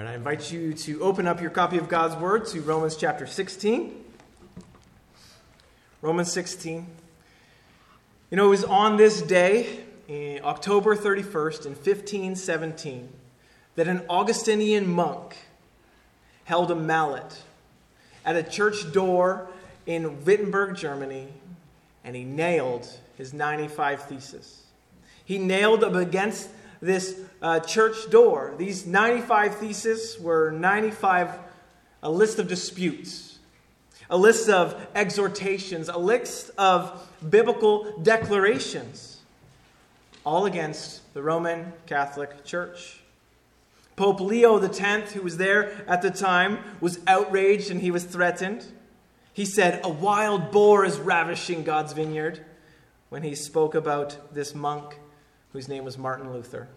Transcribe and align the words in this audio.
All 0.00 0.06
right, 0.06 0.12
I 0.12 0.16
invite 0.16 0.50
you 0.50 0.72
to 0.72 1.02
open 1.02 1.26
up 1.26 1.42
your 1.42 1.50
copy 1.50 1.76
of 1.76 1.86
God's 1.86 2.16
Word 2.16 2.46
to 2.46 2.62
Romans 2.62 2.96
chapter 2.96 3.26
16. 3.26 4.02
Romans 6.00 6.32
16. 6.32 6.86
You 8.30 8.36
know, 8.38 8.46
it 8.46 8.48
was 8.48 8.64
on 8.64 8.96
this 8.96 9.20
day, 9.20 9.80
eh, 10.08 10.38
October 10.42 10.96
31st, 10.96 11.66
in 11.66 11.72
1517, 11.72 13.10
that 13.74 13.88
an 13.88 14.00
Augustinian 14.08 14.88
monk 14.90 15.36
held 16.44 16.70
a 16.70 16.74
mallet 16.74 17.42
at 18.24 18.36
a 18.36 18.42
church 18.42 18.90
door 18.94 19.50
in 19.84 20.24
Wittenberg, 20.24 20.76
Germany, 20.76 21.28
and 22.04 22.16
he 22.16 22.24
nailed 22.24 22.88
his 23.18 23.34
95 23.34 24.04
theses. 24.04 24.62
He 25.26 25.36
nailed 25.36 25.82
them 25.82 25.94
against 25.94 26.48
this 26.80 27.20
uh, 27.42 27.60
church 27.60 28.10
door. 28.10 28.54
These 28.56 28.86
95 28.86 29.56
theses 29.56 30.18
were 30.18 30.50
95, 30.50 31.38
a 32.02 32.10
list 32.10 32.38
of 32.38 32.48
disputes, 32.48 33.38
a 34.08 34.16
list 34.16 34.48
of 34.48 34.86
exhortations, 34.94 35.88
a 35.88 35.98
list 35.98 36.50
of 36.56 37.08
biblical 37.28 37.98
declarations, 38.02 39.20
all 40.24 40.46
against 40.46 41.12
the 41.14 41.22
Roman 41.22 41.72
Catholic 41.86 42.44
Church. 42.44 43.00
Pope 43.96 44.20
Leo 44.20 44.58
X, 44.58 45.12
who 45.12 45.22
was 45.22 45.36
there 45.36 45.84
at 45.86 46.00
the 46.00 46.10
time, 46.10 46.58
was 46.80 47.00
outraged 47.06 47.70
and 47.70 47.82
he 47.82 47.90
was 47.90 48.04
threatened. 48.04 48.64
He 49.34 49.44
said, 49.44 49.80
A 49.84 49.90
wild 49.90 50.50
boar 50.50 50.84
is 50.86 50.98
ravishing 50.98 51.64
God's 51.64 51.92
vineyard 51.92 52.40
when 53.10 53.22
he 53.22 53.34
spoke 53.34 53.74
about 53.74 54.32
this 54.32 54.54
monk 54.54 54.98
whose 55.52 55.68
name 55.68 55.84
was 55.84 55.98
Martin 55.98 56.32
Luther 56.32 56.68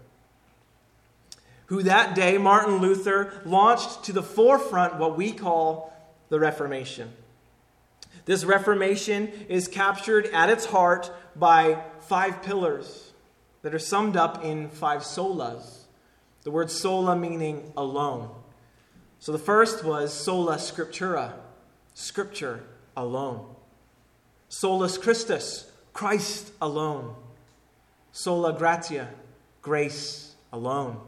who 1.73 1.83
that 1.83 2.15
day, 2.15 2.37
Martin 2.37 2.77
Luther, 2.77 3.41
launched 3.45 4.03
to 4.03 4.13
the 4.13 4.23
forefront 4.23 4.97
what 4.97 5.17
we 5.17 5.31
call 5.31 5.91
the 6.29 6.39
Reformation. 6.39 7.11
This 8.25 8.43
Reformation 8.43 9.27
is 9.49 9.67
captured 9.67 10.27
at 10.27 10.49
its 10.49 10.65
heart 10.65 11.11
by 11.35 11.81
five 12.01 12.43
pillars 12.43 13.11
that 13.61 13.73
are 13.73 13.79
summed 13.79 14.15
up 14.15 14.43
in 14.43 14.69
five 14.69 15.01
solas. 15.01 15.79
The 16.43 16.51
word 16.51 16.69
sola 16.69 17.15
meaning 17.15 17.71
alone. 17.75 18.29
So 19.19 19.31
the 19.31 19.39
first 19.39 19.83
was 19.83 20.13
sola 20.13 20.57
scriptura, 20.57 21.33
scripture 21.93 22.63
alone. 22.95 23.45
Solus 24.49 24.97
Christus, 24.97 25.71
Christ 25.93 26.51
alone. 26.61 27.15
Sola 28.13 28.53
gratia, 28.53 29.09
grace 29.61 30.35
alone 30.53 31.01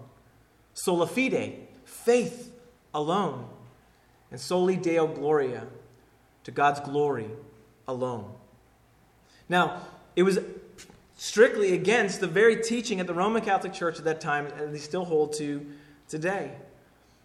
sola 0.76 1.08
fide, 1.08 1.68
faith 1.86 2.54
alone, 2.94 3.48
and 4.30 4.40
soli 4.40 4.76
deo 4.76 5.08
gloria, 5.08 5.66
to 6.44 6.52
God's 6.52 6.80
glory 6.82 7.32
alone. 7.88 8.32
Now, 9.50 9.82
it 10.16 10.24
was 10.24 10.38
strictly 11.18 11.74
against 11.74 12.20
the 12.20 12.28
very 12.28 12.62
teaching 12.62 13.00
at 13.00 13.08
the 13.08 13.14
Roman 13.14 13.42
Catholic 13.42 13.74
Church 13.74 13.98
at 13.98 14.04
that 14.04 14.22
time, 14.22 14.48
and 14.48 14.76
they 14.76 14.80
still 14.80 15.06
hold 15.06 15.34
to 15.34 15.66
today. 16.08 16.52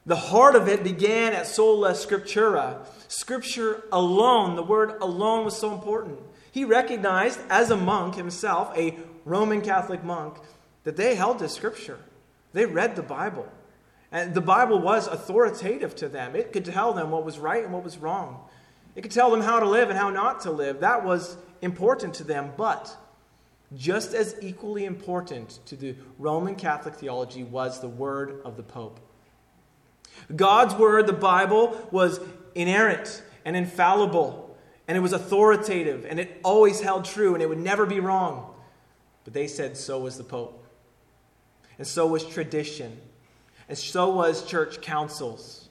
The 0.06 0.16
heart 0.16 0.56
of 0.56 0.68
it 0.68 0.82
began 0.82 1.34
at 1.34 1.46
sola 1.46 1.92
scriptura. 1.92 2.86
Scripture 3.08 3.84
alone, 3.92 4.56
the 4.56 4.62
word 4.62 4.94
alone 5.02 5.44
was 5.44 5.56
so 5.56 5.74
important. 5.74 6.18
He 6.52 6.64
recognized, 6.64 7.40
as 7.50 7.70
a 7.70 7.76
monk 7.76 8.14
himself, 8.14 8.76
a 8.76 8.96
Roman 9.30 9.60
Catholic 9.60 10.02
monk, 10.02 10.36
that 10.84 10.96
they 10.96 11.14
held 11.14 11.38
to 11.38 11.48
Scripture. 11.48 11.98
They 12.52 12.66
read 12.66 12.96
the 12.96 13.02
Bible. 13.02 13.48
And 14.12 14.34
the 14.34 14.40
Bible 14.40 14.80
was 14.80 15.06
authoritative 15.06 15.94
to 15.96 16.08
them. 16.08 16.34
It 16.34 16.52
could 16.52 16.64
tell 16.64 16.92
them 16.92 17.10
what 17.10 17.24
was 17.24 17.38
right 17.38 17.62
and 17.62 17.72
what 17.72 17.84
was 17.84 17.96
wrong. 17.96 18.40
It 18.96 19.02
could 19.02 19.12
tell 19.12 19.30
them 19.30 19.40
how 19.40 19.60
to 19.60 19.68
live 19.68 19.88
and 19.88 19.96
how 19.96 20.10
not 20.10 20.40
to 20.40 20.50
live. 20.50 20.80
That 20.80 21.04
was 21.04 21.36
important 21.62 22.14
to 22.14 22.24
them. 22.24 22.52
But 22.56 22.96
just 23.76 24.14
as 24.14 24.34
equally 24.40 24.84
important 24.84 25.60
to 25.66 25.76
the 25.76 25.94
Roman 26.18 26.56
Catholic 26.56 26.94
theology 26.94 27.44
was 27.44 27.80
the 27.80 27.88
word 27.88 28.40
of 28.44 28.56
the 28.56 28.64
Pope. 28.64 28.98
God's 30.34 30.74
word, 30.74 31.06
the 31.06 31.12
Bible, 31.12 31.88
was 31.92 32.20
inerrant 32.56 33.22
and 33.44 33.56
infallible, 33.56 34.56
and 34.88 34.96
it 34.96 35.00
was 35.00 35.12
authoritative, 35.12 36.04
and 36.04 36.18
it 36.18 36.40
always 36.42 36.80
held 36.80 37.04
true, 37.04 37.34
and 37.34 37.42
it 37.42 37.48
would 37.48 37.58
never 37.58 37.86
be 37.86 38.00
wrong. 38.00 38.52
But 39.24 39.34
they 39.34 39.46
said 39.46 39.76
so 39.76 40.00
was 40.00 40.16
the 40.16 40.24
Pope 40.24 40.60
and 41.80 41.86
so 41.86 42.06
was 42.06 42.26
tradition, 42.26 43.00
and 43.66 43.78
so 43.78 44.10
was 44.10 44.44
church 44.44 44.82
councils. 44.82 45.70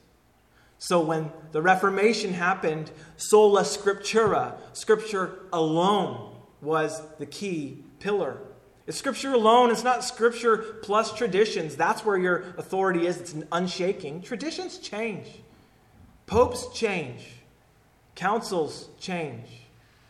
So 0.79 0.99
when 0.99 1.31
the 1.51 1.61
Reformation 1.61 2.33
happened, 2.33 2.89
sola 3.17 3.61
scriptura, 3.61 4.55
scripture 4.73 5.37
alone, 5.53 6.33
was 6.61 7.03
the 7.19 7.27
key 7.27 7.83
pillar. 7.99 8.37
It's 8.87 8.97
scripture 8.97 9.33
alone, 9.33 9.69
it's 9.69 9.83
not 9.83 10.03
scripture 10.03 10.57
plus 10.81 11.13
traditions. 11.13 11.75
That's 11.75 12.03
where 12.03 12.17
your 12.17 12.55
authority 12.57 13.05
is. 13.05 13.21
It's 13.21 13.35
unshaking. 13.51 14.23
Traditions 14.23 14.79
change, 14.79 15.27
popes 16.25 16.73
change, 16.73 17.33
councils 18.15 18.89
change. 18.99 19.47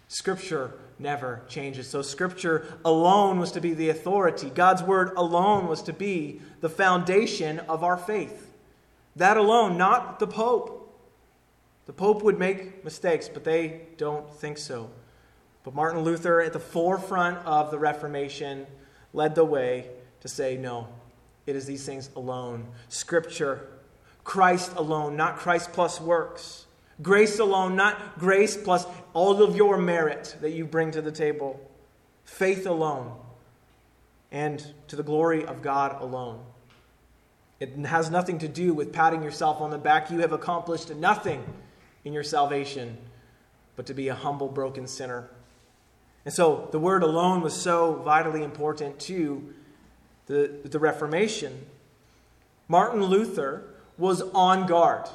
Scripture 0.07 0.75
never 0.99 1.41
changes. 1.47 1.87
So, 1.87 2.01
Scripture 2.01 2.77
alone 2.83 3.39
was 3.39 3.51
to 3.53 3.61
be 3.61 3.73
the 3.73 3.89
authority. 3.89 4.49
God's 4.49 4.83
Word 4.83 5.11
alone 5.15 5.67
was 5.67 5.81
to 5.83 5.93
be 5.93 6.41
the 6.61 6.69
foundation 6.69 7.59
of 7.59 7.83
our 7.83 7.97
faith. 7.97 8.51
That 9.15 9.37
alone, 9.37 9.77
not 9.77 10.19
the 10.19 10.27
Pope. 10.27 10.75
The 11.85 11.93
Pope 11.93 12.21
would 12.23 12.37
make 12.37 12.83
mistakes, 12.83 13.27
but 13.27 13.43
they 13.43 13.81
don't 13.97 14.33
think 14.35 14.57
so. 14.57 14.91
But 15.63 15.73
Martin 15.73 16.01
Luther, 16.01 16.41
at 16.41 16.53
the 16.53 16.59
forefront 16.59 17.45
of 17.45 17.71
the 17.71 17.79
Reformation, 17.79 18.67
led 19.13 19.35
the 19.35 19.45
way 19.45 19.89
to 20.21 20.27
say, 20.27 20.55
no, 20.55 20.87
it 21.45 21.55
is 21.55 21.65
these 21.65 21.85
things 21.85 22.09
alone. 22.15 22.67
Scripture, 22.89 23.67
Christ 24.23 24.73
alone, 24.75 25.15
not 25.15 25.37
Christ 25.37 25.73
plus 25.73 25.99
works. 25.99 26.65
Grace 27.01 27.39
alone, 27.39 27.75
not 27.75 28.19
grace 28.19 28.57
plus 28.57 28.85
all 29.13 29.41
of 29.41 29.55
your 29.55 29.77
merit 29.77 30.35
that 30.41 30.51
you 30.51 30.65
bring 30.65 30.91
to 30.91 31.01
the 31.01 31.11
table. 31.11 31.59
Faith 32.25 32.65
alone, 32.65 33.17
and 34.31 34.73
to 34.87 34.95
the 34.95 35.03
glory 35.03 35.45
of 35.45 35.61
God 35.61 36.01
alone. 36.01 36.41
It 37.59 37.75
has 37.85 38.09
nothing 38.09 38.39
to 38.39 38.47
do 38.47 38.73
with 38.73 38.93
patting 38.93 39.23
yourself 39.23 39.59
on 39.61 39.69
the 39.69 39.77
back. 39.77 40.11
You 40.11 40.19
have 40.19 40.31
accomplished 40.31 40.93
nothing 40.93 41.43
in 42.05 42.13
your 42.13 42.23
salvation 42.23 42.97
but 43.75 43.85
to 43.87 43.93
be 43.93 44.07
a 44.09 44.15
humble, 44.15 44.47
broken 44.47 44.87
sinner. 44.87 45.29
And 46.25 46.33
so 46.33 46.67
the 46.71 46.79
word 46.79 47.01
alone 47.01 47.41
was 47.41 47.53
so 47.53 47.93
vitally 47.95 48.43
important 48.43 48.99
to 49.01 49.53
the, 50.27 50.51
the 50.63 50.79
Reformation. 50.79 51.65
Martin 52.67 53.03
Luther 53.03 53.63
was 53.97 54.21
on 54.33 54.67
guard. 54.67 55.07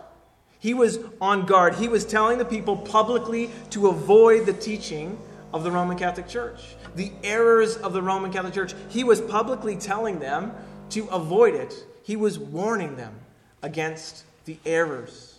He 0.64 0.72
was 0.72 0.98
on 1.20 1.44
guard. 1.44 1.74
He 1.74 1.88
was 1.88 2.06
telling 2.06 2.38
the 2.38 2.44
people 2.46 2.74
publicly 2.74 3.50
to 3.68 3.88
avoid 3.88 4.46
the 4.46 4.54
teaching 4.54 5.18
of 5.52 5.62
the 5.62 5.70
Roman 5.70 5.98
Catholic 5.98 6.26
Church, 6.26 6.74
the 6.96 7.12
errors 7.22 7.76
of 7.76 7.92
the 7.92 8.00
Roman 8.00 8.32
Catholic 8.32 8.54
Church. 8.54 8.72
He 8.88 9.04
was 9.04 9.20
publicly 9.20 9.76
telling 9.76 10.20
them 10.20 10.52
to 10.88 11.06
avoid 11.08 11.54
it. 11.54 11.74
He 12.02 12.16
was 12.16 12.38
warning 12.38 12.96
them 12.96 13.14
against 13.62 14.24
the 14.46 14.56
errors. 14.64 15.38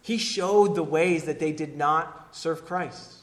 He 0.00 0.16
showed 0.16 0.76
the 0.76 0.84
ways 0.84 1.24
that 1.24 1.40
they 1.40 1.50
did 1.50 1.76
not 1.76 2.28
serve 2.30 2.64
Christ. 2.64 3.22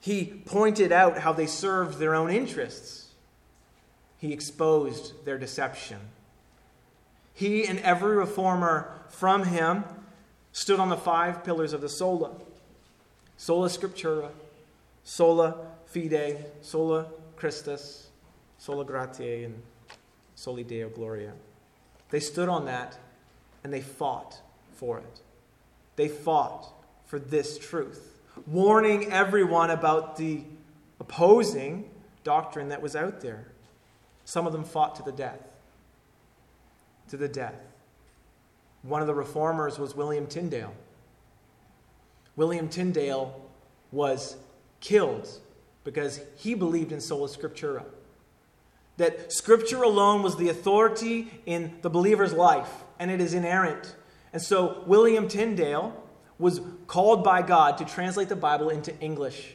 He 0.00 0.24
pointed 0.44 0.90
out 0.90 1.18
how 1.18 1.32
they 1.32 1.46
served 1.46 2.00
their 2.00 2.16
own 2.16 2.32
interests. 2.32 3.12
He 4.18 4.32
exposed 4.32 5.24
their 5.24 5.38
deception. 5.38 6.00
He 7.32 7.64
and 7.64 7.78
every 7.78 8.16
reformer 8.16 8.98
from 9.12 9.44
him 9.44 9.84
stood 10.50 10.80
on 10.80 10.88
the 10.88 10.96
five 10.96 11.44
pillars 11.44 11.72
of 11.72 11.80
the 11.80 11.88
sola 11.88 12.32
sola 13.36 13.68
scriptura, 13.68 14.30
sola 15.04 15.66
fide, 15.86 16.46
sola 16.60 17.06
Christus, 17.36 18.08
sola 18.58 18.84
gratiae, 18.84 19.44
and 19.44 19.62
soli 20.34 20.64
deo 20.64 20.88
gloria. 20.88 21.32
They 22.10 22.20
stood 22.20 22.48
on 22.48 22.66
that 22.66 22.98
and 23.64 23.72
they 23.72 23.80
fought 23.80 24.40
for 24.74 24.98
it. 24.98 25.20
They 25.96 26.08
fought 26.08 26.66
for 27.06 27.18
this 27.18 27.58
truth, 27.58 28.18
warning 28.46 29.12
everyone 29.12 29.70
about 29.70 30.16
the 30.16 30.42
opposing 31.00 31.90
doctrine 32.24 32.68
that 32.68 32.80
was 32.80 32.96
out 32.96 33.20
there. 33.20 33.48
Some 34.24 34.46
of 34.46 34.52
them 34.52 34.64
fought 34.64 34.94
to 34.96 35.02
the 35.02 35.12
death 35.12 35.40
to 37.12 37.18
the 37.18 37.28
death. 37.28 37.54
One 38.82 39.00
of 39.00 39.06
the 39.06 39.14
reformers 39.14 39.78
was 39.78 39.94
William 39.94 40.26
Tyndale. 40.26 40.74
William 42.36 42.68
Tyndale 42.68 43.40
was 43.90 44.36
killed 44.80 45.28
because 45.84 46.20
he 46.36 46.54
believed 46.54 46.92
in 46.92 47.00
sola 47.00 47.28
scriptura. 47.28 47.84
that 48.96 49.32
Scripture 49.32 49.82
alone 49.82 50.22
was 50.22 50.36
the 50.36 50.48
authority 50.48 51.40
in 51.46 51.72
the 51.82 51.90
believer's 51.90 52.32
life, 52.32 52.84
and 52.98 53.10
it 53.10 53.20
is 53.20 53.34
inerrant. 53.34 53.96
And 54.32 54.40
so 54.40 54.82
William 54.86 55.28
Tyndale 55.28 55.96
was 56.38 56.60
called 56.86 57.24
by 57.24 57.42
God 57.42 57.78
to 57.78 57.84
translate 57.84 58.28
the 58.28 58.36
Bible 58.36 58.68
into 58.68 58.98
English 59.00 59.54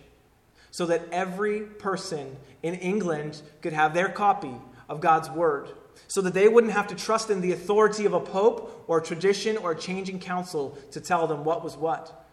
so 0.71 0.85
that 0.85 1.01
every 1.11 1.61
person 1.61 2.35
in 2.61 2.75
England 2.75 3.41
could 3.61 3.73
have 3.73 3.93
their 3.93 4.09
copy 4.09 4.53
of 4.89 5.01
God's 5.01 5.29
Word, 5.29 5.69
so 6.07 6.21
that 6.21 6.33
they 6.33 6.47
wouldn't 6.47 6.73
have 6.73 6.87
to 6.87 6.95
trust 6.95 7.29
in 7.29 7.41
the 7.41 7.51
authority 7.51 8.05
of 8.05 8.13
a 8.13 8.19
pope 8.19 8.85
or 8.87 8.99
a 8.99 9.03
tradition 9.03 9.57
or 9.57 9.71
a 9.71 9.77
changing 9.77 10.19
council 10.19 10.77
to 10.91 11.01
tell 11.01 11.27
them 11.27 11.43
what 11.43 11.63
was 11.63 11.75
what. 11.75 12.25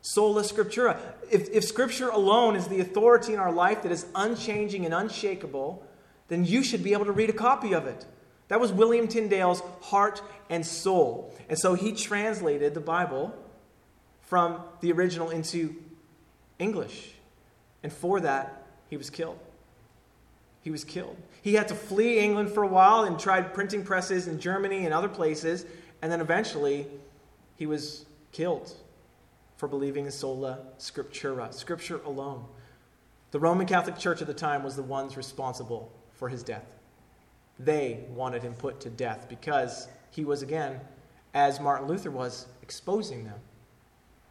Sola 0.00 0.42
Scriptura. 0.42 0.98
If, 1.30 1.48
if 1.50 1.64
Scripture 1.64 2.08
alone 2.08 2.56
is 2.56 2.68
the 2.68 2.80
authority 2.80 3.32
in 3.34 3.38
our 3.38 3.52
life 3.52 3.82
that 3.82 3.92
is 3.92 4.06
unchanging 4.14 4.84
and 4.84 4.94
unshakable, 4.94 5.84
then 6.28 6.44
you 6.44 6.62
should 6.62 6.84
be 6.84 6.92
able 6.92 7.06
to 7.06 7.12
read 7.12 7.30
a 7.30 7.34
copy 7.34 7.74
of 7.74 7.86
it. 7.86 8.04
That 8.48 8.60
was 8.60 8.72
William 8.72 9.08
Tyndale's 9.08 9.62
heart 9.82 10.22
and 10.48 10.64
soul. 10.64 11.34
And 11.48 11.58
so 11.58 11.74
he 11.74 11.92
translated 11.92 12.74
the 12.74 12.80
Bible 12.80 13.34
from 14.22 14.62
the 14.80 14.92
original 14.92 15.30
into 15.30 15.74
English. 16.58 17.12
And 17.82 17.92
for 17.92 18.20
that, 18.20 18.66
he 18.88 18.96
was 18.96 19.10
killed. 19.10 19.38
He 20.62 20.70
was 20.70 20.84
killed. 20.84 21.16
He 21.42 21.54
had 21.54 21.68
to 21.68 21.74
flee 21.74 22.18
England 22.18 22.50
for 22.50 22.62
a 22.62 22.68
while 22.68 23.04
and 23.04 23.18
tried 23.18 23.54
printing 23.54 23.84
presses 23.84 24.26
in 24.28 24.40
Germany 24.40 24.84
and 24.84 24.92
other 24.92 25.08
places. 25.08 25.64
And 26.02 26.10
then 26.10 26.20
eventually, 26.20 26.86
he 27.56 27.66
was 27.66 28.06
killed 28.32 28.72
for 29.56 29.68
believing 29.68 30.06
in 30.06 30.12
sola 30.12 30.60
scriptura, 30.78 31.52
scripture 31.52 32.00
alone. 32.04 32.44
The 33.30 33.40
Roman 33.40 33.66
Catholic 33.66 33.98
Church 33.98 34.20
at 34.20 34.26
the 34.26 34.34
time 34.34 34.62
was 34.62 34.76
the 34.76 34.82
ones 34.82 35.16
responsible 35.16 35.92
for 36.14 36.28
his 36.28 36.42
death. 36.42 36.64
They 37.58 38.04
wanted 38.10 38.42
him 38.42 38.54
put 38.54 38.80
to 38.80 38.90
death 38.90 39.26
because 39.28 39.88
he 40.10 40.24
was, 40.24 40.42
again, 40.42 40.80
as 41.34 41.60
Martin 41.60 41.88
Luther 41.88 42.10
was, 42.10 42.46
exposing 42.62 43.24
them. 43.24 43.40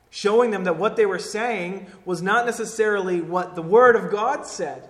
Showing 0.09 0.51
them 0.51 0.63
that 0.63 0.77
what 0.77 0.95
they 0.95 1.05
were 1.05 1.19
saying 1.19 1.87
was 2.05 2.21
not 2.21 2.45
necessarily 2.45 3.19
what 3.19 3.55
the 3.55 3.61
Word 3.61 3.95
of 3.95 4.09
God 4.09 4.45
said, 4.45 4.87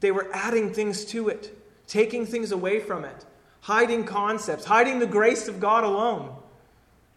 they 0.00 0.10
were 0.10 0.28
adding 0.32 0.72
things 0.72 1.04
to 1.06 1.28
it, 1.28 1.56
taking 1.86 2.26
things 2.26 2.52
away 2.52 2.80
from 2.80 3.04
it, 3.04 3.24
hiding 3.60 4.04
concepts, 4.04 4.64
hiding 4.64 4.98
the 4.98 5.06
grace 5.06 5.48
of 5.48 5.60
God 5.60 5.84
alone. 5.84 6.34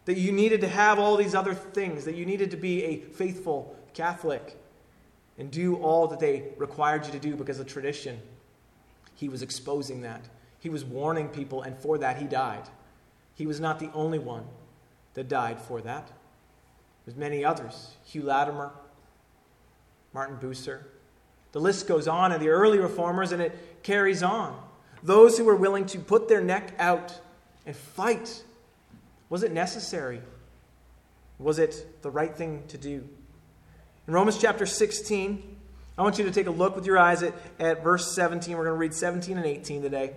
That 0.06 0.18
you 0.18 0.34
needed 0.34 0.60
to 0.62 0.68
have 0.68 1.00
all 1.00 1.16
these 1.16 1.34
other 1.34 1.54
things, 1.54 2.04
that 2.04 2.16
you 2.16 2.26
needed 2.26 2.52
to 2.52 2.58
be 2.58 2.84
a 2.84 2.98
faithful 2.98 3.74
Catholic 3.94 4.58
and 5.38 5.50
do 5.50 5.78
all 5.78 6.08
that 6.08 6.20
they 6.20 6.50
required 6.58 7.06
you 7.06 7.12
to 7.14 7.20
do 7.20 7.36
because 7.36 7.60
of 7.60 7.68
tradition. 7.68 8.20
He 9.16 9.30
was 9.30 9.42
exposing 9.42 10.02
that. 10.02 10.22
He 10.60 10.70
was 10.70 10.84
warning 10.84 11.30
people, 11.30 11.62
and 11.62 11.78
for 11.78 11.98
that 11.98 12.18
he 12.18 12.26
died. 12.26 12.68
He 13.36 13.48
was 13.48 13.60
not 13.60 13.80
the 13.80 13.92
only 13.94 14.20
one 14.20 14.46
that 15.14 15.28
died 15.28 15.60
for 15.60 15.82
that. 15.82 16.12
There's 17.06 17.18
many 17.18 17.44
others. 17.44 17.96
Hugh 18.06 18.24
Latimer, 18.24 18.72
Martin 20.14 20.38
Bucer. 20.38 20.84
The 21.54 21.60
list 21.60 21.88
goes 21.88 22.08
on 22.08 22.32
of 22.32 22.42
the 22.42 22.50
early 22.50 22.80
reformers, 22.80 23.32
and 23.32 23.42
it 23.42 23.84
carries 23.84 24.22
on. 24.22 24.60
Those 25.02 25.38
who 25.38 25.46
were 25.46 25.56
willing 25.56 25.86
to 25.88 26.00
put 26.00 26.28
their 26.28 26.42
neck 26.42 26.74
out 26.78 27.18
and 27.66 27.76
fight. 27.76 28.44
Was 29.30 29.44
it 29.44 29.52
necessary? 29.52 30.22
Was 31.40 31.60
it 31.60 32.02
the 32.02 32.10
right 32.10 32.36
thing 32.36 32.64
to 32.70 32.78
do? 32.78 33.08
In 34.08 34.14
Romans 34.14 34.38
chapter 34.38 34.66
16, 34.66 35.58
I 35.98 36.02
want 36.02 36.18
you 36.18 36.26
to 36.26 36.32
take 36.32 36.48
a 36.48 36.52
look 36.52 36.76
with 36.76 36.86
your 36.86 36.98
eyes 36.98 37.22
at, 37.22 37.34
at 37.60 37.84
verse 37.84 38.14
17. 38.16 38.58
We're 38.58 38.66
going 38.66 38.76
to 38.76 38.80
read 38.80 38.94
17 38.94 39.38
and 39.38 39.46
18 39.46 39.82
today. 39.82 40.14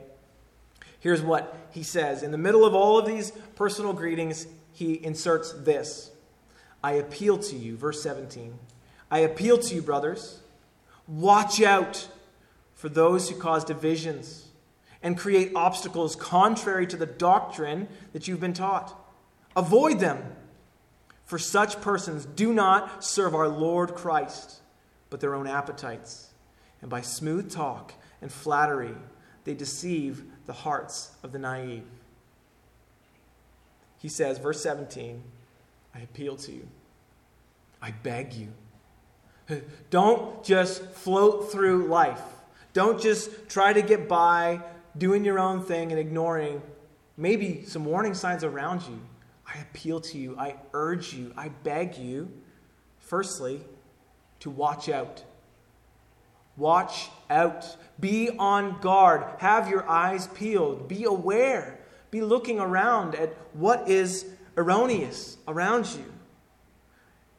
Here's 1.01 1.23
what 1.23 1.55
he 1.71 1.83
says. 1.83 2.23
In 2.23 2.33
the 2.33 2.39
middle 2.39 2.65
of 2.65 2.75
all 2.75 2.99
of 2.99 3.07
these 3.07 3.31
personal 3.55 3.93
greetings, 3.93 4.47
he 4.73 5.05
inserts 5.05 5.53
this 5.53 6.11
I 6.83 6.93
appeal 6.93 7.39
to 7.39 7.57
you, 7.57 7.77
verse 7.77 8.03
17. 8.03 8.59
I 9.11 9.21
appeal 9.21 9.59
to 9.59 9.75
you, 9.75 9.83
brothers, 9.83 10.41
watch 11.07 11.63
out 11.63 12.09
for 12.75 12.89
those 12.89 13.29
who 13.29 13.37
cause 13.37 13.65
divisions 13.65 14.49
and 15.03 15.17
create 15.17 15.53
obstacles 15.55 16.17
contrary 16.17 16.87
to 16.87 16.97
the 16.97 17.07
doctrine 17.07 17.89
that 18.13 18.27
you've 18.27 18.41
been 18.41 18.53
taught. 18.53 18.95
Avoid 19.55 20.01
them, 20.01 20.23
for 21.25 21.39
such 21.39 21.81
persons 21.81 22.25
do 22.25 22.53
not 22.53 23.05
serve 23.05 23.35
our 23.35 23.49
Lord 23.49 23.95
Christ 23.95 24.61
but 25.11 25.21
their 25.21 25.35
own 25.35 25.47
appetites. 25.47 26.31
And 26.81 26.91
by 26.91 27.01
smooth 27.01 27.51
talk 27.51 27.95
and 28.21 28.31
flattery, 28.31 28.95
they 29.45 29.55
deceive 29.55 30.25
the 30.47 30.53
hearts 30.53 31.13
of 31.23 31.33
the 31.33 31.39
naive. 31.39 31.85
He 33.99 34.09
says, 34.09 34.39
verse 34.39 34.63
17, 34.63 35.23
I 35.95 36.01
appeal 36.01 36.37
to 36.37 36.53
you. 36.53 36.69
I 37.81 37.93
beg 37.93 38.35
you. 38.35 38.49
Don't 39.91 40.43
just 40.45 40.83
float 40.91 41.53
through 41.53 41.87
life. 41.87 42.23
Don't 42.73 43.01
just 43.01 43.49
try 43.49 43.73
to 43.73 43.83
get 43.83 44.09
by 44.09 44.61
doing 44.99 45.25
your 45.25 45.39
own 45.39 45.63
thing 45.63 45.93
and 45.93 46.01
ignoring 46.01 46.61
maybe 47.17 47.65
some 47.65 47.85
warning 47.85 48.15
signs 48.15 48.45
around 48.45 48.83
you. 48.83 49.01
I 49.47 49.59
appeal 49.61 50.01
to 50.01 50.19
you. 50.19 50.37
I 50.39 50.57
urge 50.73 51.15
you. 51.15 51.33
I 51.37 51.49
beg 51.49 51.97
you. 51.97 52.31
Firstly, 52.99 53.61
to 54.41 54.51
watch 54.51 54.89
out. 54.89 55.23
Watch 56.57 57.09
out. 57.31 57.77
Be 58.01 58.31
on 58.31 58.81
guard. 58.81 59.25
Have 59.39 59.69
your 59.69 59.89
eyes 59.89 60.27
peeled. 60.29 60.89
Be 60.89 61.05
aware. 61.05 61.79
Be 62.11 62.21
looking 62.23 62.59
around 62.59 63.15
at 63.15 63.35
what 63.53 63.89
is 63.89 64.27
erroneous 64.57 65.39
around 65.47 65.87
you. 65.87 66.05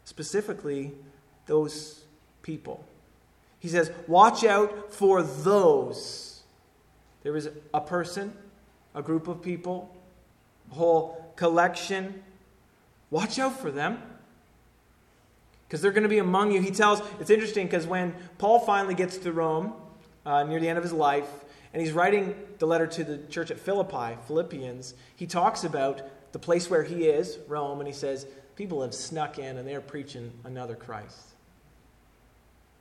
Specifically, 0.03 0.93
those 1.47 2.03
people. 2.43 2.85
He 3.59 3.67
says, 3.67 3.91
Watch 4.07 4.43
out 4.43 4.93
for 4.93 5.23
those. 5.23 6.43
There 7.23 7.35
is 7.35 7.49
a 7.73 7.81
person, 7.81 8.33
a 8.93 9.01
group 9.01 9.27
of 9.27 9.41
people, 9.41 9.93
a 10.71 10.75
whole 10.75 11.33
collection. 11.35 12.23
Watch 13.09 13.39
out 13.39 13.59
for 13.59 13.71
them 13.71 14.01
because 15.67 15.81
they're 15.81 15.91
going 15.91 16.03
to 16.03 16.09
be 16.09 16.19
among 16.19 16.51
you. 16.51 16.61
He 16.61 16.71
tells, 16.71 17.01
it's 17.19 17.29
interesting 17.29 17.67
because 17.67 17.85
when 17.85 18.13
Paul 18.37 18.59
finally 18.59 18.95
gets 18.95 19.17
to 19.17 19.31
Rome 19.31 19.73
uh, 20.25 20.43
near 20.43 20.59
the 20.59 20.69
end 20.69 20.77
of 20.77 20.83
his 20.83 20.93
life, 20.93 21.27
and 21.73 21.81
he's 21.81 21.91
writing 21.91 22.35
the 22.59 22.65
letter 22.65 22.87
to 22.87 23.03
the 23.03 23.17
church 23.27 23.51
at 23.51 23.59
Philippi, 23.59 24.17
Philippians, 24.27 24.93
he 25.15 25.27
talks 25.27 25.63
about 25.63 26.01
the 26.31 26.39
place 26.39 26.69
where 26.69 26.83
he 26.83 27.05
is, 27.05 27.37
Rome, 27.47 27.79
and 27.79 27.87
he 27.87 27.93
says, 27.93 28.25
people 28.55 28.81
have 28.81 28.93
snuck 28.93 29.37
in 29.37 29.57
and 29.57 29.67
they're 29.67 29.81
preaching 29.81 30.31
another 30.43 30.75
Christ. 30.75 31.35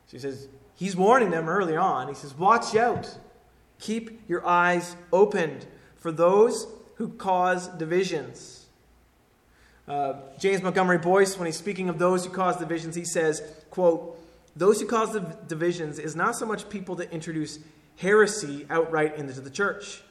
So 0.06 0.12
he 0.12 0.18
says, 0.18 0.48
he's 0.74 0.96
warning 0.96 1.30
them 1.30 1.48
early 1.48 1.76
on. 1.76 2.08
He 2.08 2.14
says, 2.14 2.36
watch 2.36 2.76
out. 2.76 3.18
Keep 3.78 4.28
your 4.28 4.46
eyes 4.46 4.96
opened 5.12 5.66
for 5.96 6.12
those 6.12 6.66
who 6.96 7.08
cause 7.08 7.68
divisions 7.68 8.66
uh, 9.88 10.14
James 10.38 10.62
Montgomery 10.62 10.98
Boice, 10.98 11.38
when 11.38 11.46
he's 11.46 11.56
speaking 11.56 11.88
of 11.88 11.98
those 11.98 12.24
who 12.24 12.32
cause 12.32 12.56
divisions, 12.56 12.94
he 12.96 13.04
says, 13.04 13.42
quote, 13.70 14.18
those 14.56 14.80
who 14.80 14.86
cause 14.86 15.12
the 15.12 15.20
divisions 15.46 15.98
is 15.98 16.16
not 16.16 16.34
so 16.34 16.44
much 16.44 16.68
people 16.68 16.96
that 16.96 17.12
introduce 17.12 17.60
heresy 17.96 18.66
outright 18.68 19.16
into 19.16 19.40
the 19.40 19.50
church, 19.50 20.02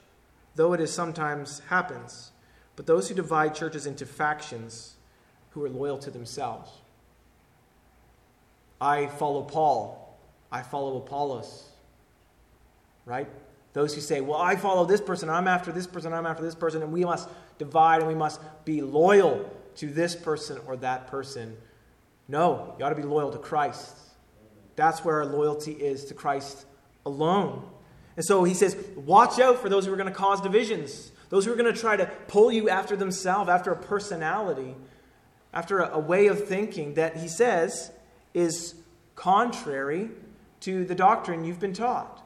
though 0.55 0.71
it 0.73 0.79
is 0.79 0.93
sometimes 0.93 1.59
happens, 1.67 2.31
but 2.75 2.85
those 2.85 3.09
who 3.09 3.15
divide 3.15 3.53
churches 3.53 3.85
into 3.85 4.05
factions 4.05 4.95
who 5.51 5.63
are 5.63 5.69
loyal 5.69 5.97
to 5.97 6.09
themselves. 6.09 6.71
I 8.85 9.07
follow 9.07 9.41
Paul. 9.41 10.15
I 10.51 10.61
follow 10.61 10.97
Apollos. 10.97 11.67
Right? 13.03 13.27
Those 13.73 13.95
who 13.95 14.01
say, 14.01 14.21
well, 14.21 14.39
I 14.39 14.55
follow 14.55 14.85
this 14.85 15.01
person, 15.01 15.27
I'm 15.27 15.47
after 15.47 15.71
this 15.71 15.87
person, 15.87 16.13
I'm 16.13 16.27
after 16.27 16.43
this 16.43 16.55
person, 16.55 16.83
and 16.83 16.93
we 16.93 17.03
must 17.03 17.27
divide 17.57 18.01
and 18.01 18.07
we 18.07 18.15
must 18.15 18.39
be 18.63 18.81
loyal 18.81 19.51
to 19.77 19.87
this 19.87 20.15
person 20.15 20.59
or 20.67 20.77
that 20.77 21.07
person. 21.07 21.57
No, 22.27 22.75
you 22.77 22.85
ought 22.85 22.89
to 22.89 22.95
be 22.95 23.01
loyal 23.01 23.31
to 23.31 23.39
Christ. 23.39 23.97
That's 24.75 25.03
where 25.03 25.15
our 25.17 25.25
loyalty 25.25 25.71
is 25.71 26.05
to 26.05 26.13
Christ 26.13 26.65
alone. 27.05 27.67
And 28.15 28.23
so 28.23 28.43
he 28.43 28.53
says, 28.53 28.77
watch 28.95 29.39
out 29.39 29.59
for 29.59 29.67
those 29.67 29.85
who 29.85 29.93
are 29.93 29.97
going 29.97 30.09
to 30.09 30.13
cause 30.13 30.41
divisions, 30.41 31.11
those 31.29 31.45
who 31.45 31.51
are 31.51 31.57
going 31.57 31.73
to 31.73 31.79
try 31.79 31.97
to 31.97 32.05
pull 32.27 32.51
you 32.51 32.69
after 32.69 32.95
themselves, 32.95 33.49
after 33.49 33.71
a 33.71 33.77
personality, 33.77 34.75
after 35.53 35.79
a, 35.79 35.95
a 35.95 35.99
way 35.99 36.27
of 36.27 36.47
thinking 36.47 36.93
that 36.93 37.17
he 37.17 37.27
says 37.27 37.91
is 38.35 38.75
contrary 39.15 40.09
to 40.59 40.85
the 40.85 40.93
doctrine 40.93 41.43
you've 41.43 41.59
been 41.59 41.73
taught. 41.73 42.21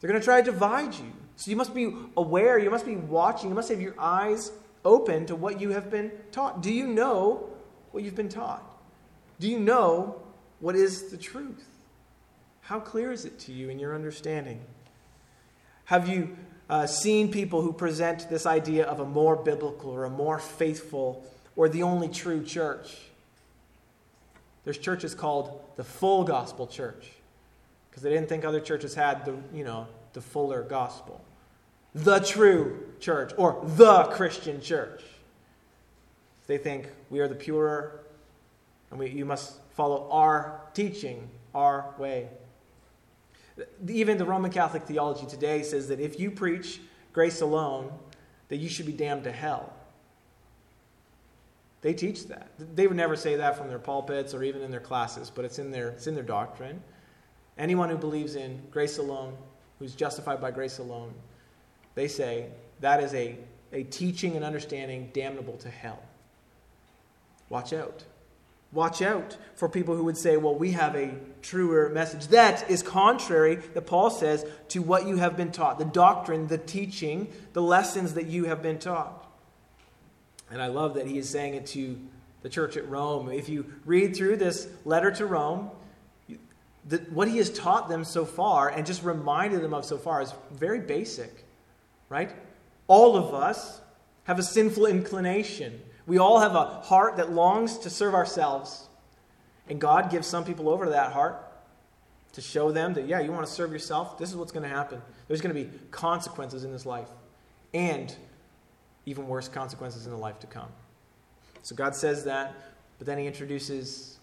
They're 0.00 0.08
going 0.08 0.20
to 0.20 0.24
try 0.24 0.42
to 0.42 0.50
divide 0.50 0.94
you. 0.94 1.12
So 1.36 1.50
you 1.50 1.56
must 1.56 1.74
be 1.74 1.94
aware, 2.16 2.58
you 2.58 2.70
must 2.70 2.84
be 2.84 2.96
watching, 2.96 3.48
you 3.48 3.54
must 3.54 3.70
have 3.70 3.80
your 3.80 3.94
eyes 3.98 4.52
open 4.84 5.26
to 5.26 5.34
what 5.34 5.60
you 5.60 5.70
have 5.70 5.90
been 5.90 6.12
taught. 6.30 6.60
Do 6.62 6.72
you 6.72 6.86
know 6.86 7.48
what 7.92 8.04
you've 8.04 8.14
been 8.14 8.28
taught? 8.28 8.62
Do 9.40 9.48
you 9.48 9.58
know 9.58 10.20
what 10.60 10.76
is 10.76 11.10
the 11.10 11.16
truth? 11.16 11.64
How 12.62 12.80
clear 12.80 13.12
is 13.12 13.24
it 13.24 13.38
to 13.40 13.52
you 13.52 13.68
in 13.68 13.78
your 13.78 13.94
understanding? 13.94 14.60
Have 15.86 16.08
you 16.08 16.36
uh, 16.68 16.86
seen 16.86 17.30
people 17.30 17.62
who 17.62 17.72
present 17.72 18.28
this 18.30 18.46
idea 18.46 18.86
of 18.86 19.00
a 19.00 19.04
more 19.04 19.36
biblical 19.36 19.90
or 19.90 20.04
a 20.04 20.10
more 20.10 20.38
faithful 20.38 21.24
or 21.56 21.68
the 21.68 21.82
only 21.82 22.08
true 22.08 22.42
church? 22.42 22.96
There's 24.64 24.78
churches 24.78 25.14
called 25.14 25.62
the 25.76 25.84
full 25.84 26.24
gospel 26.24 26.66
church 26.66 27.10
because 27.90 28.02
they 28.02 28.10
didn't 28.10 28.28
think 28.28 28.44
other 28.44 28.60
churches 28.60 28.94
had 28.94 29.24
the, 29.24 29.36
you 29.52 29.64
know, 29.64 29.86
the 30.14 30.20
fuller 30.20 30.62
gospel. 30.62 31.22
The 31.94 32.18
true 32.18 32.88
church 32.98 33.32
or 33.36 33.62
the 33.64 34.04
Christian 34.04 34.60
church. 34.60 35.02
They 36.46 36.58
think 36.58 36.88
we 37.10 37.20
are 37.20 37.28
the 37.28 37.34
purer 37.34 38.00
and 38.90 38.98
we, 38.98 39.10
you 39.10 39.24
must 39.24 39.58
follow 39.72 40.08
our 40.10 40.60
teaching, 40.72 41.28
our 41.54 41.94
way. 41.98 42.28
Even 43.88 44.18
the 44.18 44.24
Roman 44.24 44.50
Catholic 44.50 44.84
theology 44.84 45.26
today 45.26 45.62
says 45.62 45.88
that 45.88 46.00
if 46.00 46.18
you 46.18 46.30
preach 46.30 46.80
grace 47.12 47.40
alone, 47.40 47.92
that 48.48 48.56
you 48.56 48.68
should 48.68 48.86
be 48.86 48.92
damned 48.92 49.24
to 49.24 49.32
hell. 49.32 49.72
They 51.84 51.92
teach 51.92 52.28
that. 52.28 52.48
They 52.58 52.86
would 52.86 52.96
never 52.96 53.14
say 53.14 53.36
that 53.36 53.58
from 53.58 53.68
their 53.68 53.78
pulpits 53.78 54.32
or 54.32 54.42
even 54.42 54.62
in 54.62 54.70
their 54.70 54.80
classes, 54.80 55.30
but 55.32 55.44
it's 55.44 55.58
in 55.58 55.70
their, 55.70 55.90
it's 55.90 56.06
in 56.06 56.14
their 56.14 56.24
doctrine. 56.24 56.82
Anyone 57.58 57.90
who 57.90 57.98
believes 57.98 58.36
in 58.36 58.58
grace 58.70 58.96
alone, 58.96 59.36
who's 59.78 59.94
justified 59.94 60.40
by 60.40 60.50
grace 60.50 60.78
alone, 60.78 61.12
they 61.94 62.08
say 62.08 62.46
that 62.80 63.02
is 63.02 63.12
a, 63.12 63.36
a 63.74 63.82
teaching 63.82 64.34
and 64.34 64.46
understanding 64.46 65.10
damnable 65.12 65.58
to 65.58 65.68
hell. 65.68 66.02
Watch 67.50 67.74
out. 67.74 68.02
Watch 68.72 69.02
out 69.02 69.36
for 69.54 69.68
people 69.68 69.94
who 69.94 70.04
would 70.04 70.16
say, 70.16 70.38
well, 70.38 70.54
we 70.54 70.70
have 70.70 70.96
a 70.96 71.12
truer 71.42 71.90
message. 71.90 72.28
That 72.28 72.70
is 72.70 72.82
contrary, 72.82 73.56
that 73.74 73.82
Paul 73.82 74.08
says, 74.08 74.46
to 74.68 74.80
what 74.80 75.06
you 75.06 75.18
have 75.18 75.36
been 75.36 75.52
taught 75.52 75.78
the 75.78 75.84
doctrine, 75.84 76.46
the 76.46 76.56
teaching, 76.56 77.30
the 77.52 77.60
lessons 77.60 78.14
that 78.14 78.24
you 78.24 78.46
have 78.46 78.62
been 78.62 78.78
taught. 78.78 79.23
And 80.50 80.62
I 80.62 80.68
love 80.68 80.94
that 80.94 81.06
he 81.06 81.18
is 81.18 81.28
saying 81.28 81.54
it 81.54 81.66
to 81.68 81.98
the 82.42 82.48
church 82.48 82.76
at 82.76 82.88
Rome. 82.88 83.30
If 83.30 83.48
you 83.48 83.72
read 83.84 84.14
through 84.14 84.36
this 84.36 84.68
letter 84.84 85.10
to 85.12 85.26
Rome, 85.26 85.70
what 87.10 87.28
he 87.28 87.38
has 87.38 87.50
taught 87.50 87.88
them 87.88 88.04
so 88.04 88.24
far 88.26 88.68
and 88.68 88.86
just 88.86 89.02
reminded 89.02 89.62
them 89.62 89.72
of 89.72 89.84
so 89.84 89.96
far 89.96 90.20
is 90.20 90.34
very 90.52 90.80
basic, 90.80 91.44
right? 92.08 92.30
All 92.86 93.16
of 93.16 93.32
us 93.32 93.80
have 94.24 94.38
a 94.38 94.42
sinful 94.42 94.86
inclination. 94.86 95.80
We 96.06 96.18
all 96.18 96.40
have 96.40 96.54
a 96.54 96.64
heart 96.82 97.16
that 97.16 97.32
longs 97.32 97.78
to 97.78 97.90
serve 97.90 98.14
ourselves. 98.14 98.88
And 99.68 99.80
God 99.80 100.10
gives 100.10 100.26
some 100.26 100.44
people 100.44 100.68
over 100.68 100.84
to 100.84 100.90
that 100.90 101.12
heart 101.12 101.40
to 102.32 102.40
show 102.40 102.70
them 102.70 102.94
that, 102.94 103.06
yeah, 103.06 103.20
you 103.20 103.32
want 103.32 103.46
to 103.46 103.52
serve 103.52 103.72
yourself? 103.72 104.18
This 104.18 104.28
is 104.28 104.36
what's 104.36 104.52
going 104.52 104.64
to 104.64 104.68
happen. 104.68 105.00
There's 105.28 105.40
going 105.40 105.54
to 105.54 105.62
be 105.62 105.70
consequences 105.90 106.64
in 106.64 106.72
this 106.72 106.84
life, 106.84 107.08
and 107.72 108.14
even 109.06 109.26
worse 109.28 109.48
consequences 109.48 110.06
in 110.06 110.12
the 110.12 110.18
life 110.18 110.38
to 110.40 110.46
come. 110.46 110.68
So 111.62 111.74
God 111.74 111.94
says 111.94 112.24
that, 112.24 112.54
but 112.98 113.06
then 113.06 113.18
He 113.18 113.26
introduces 113.26 114.18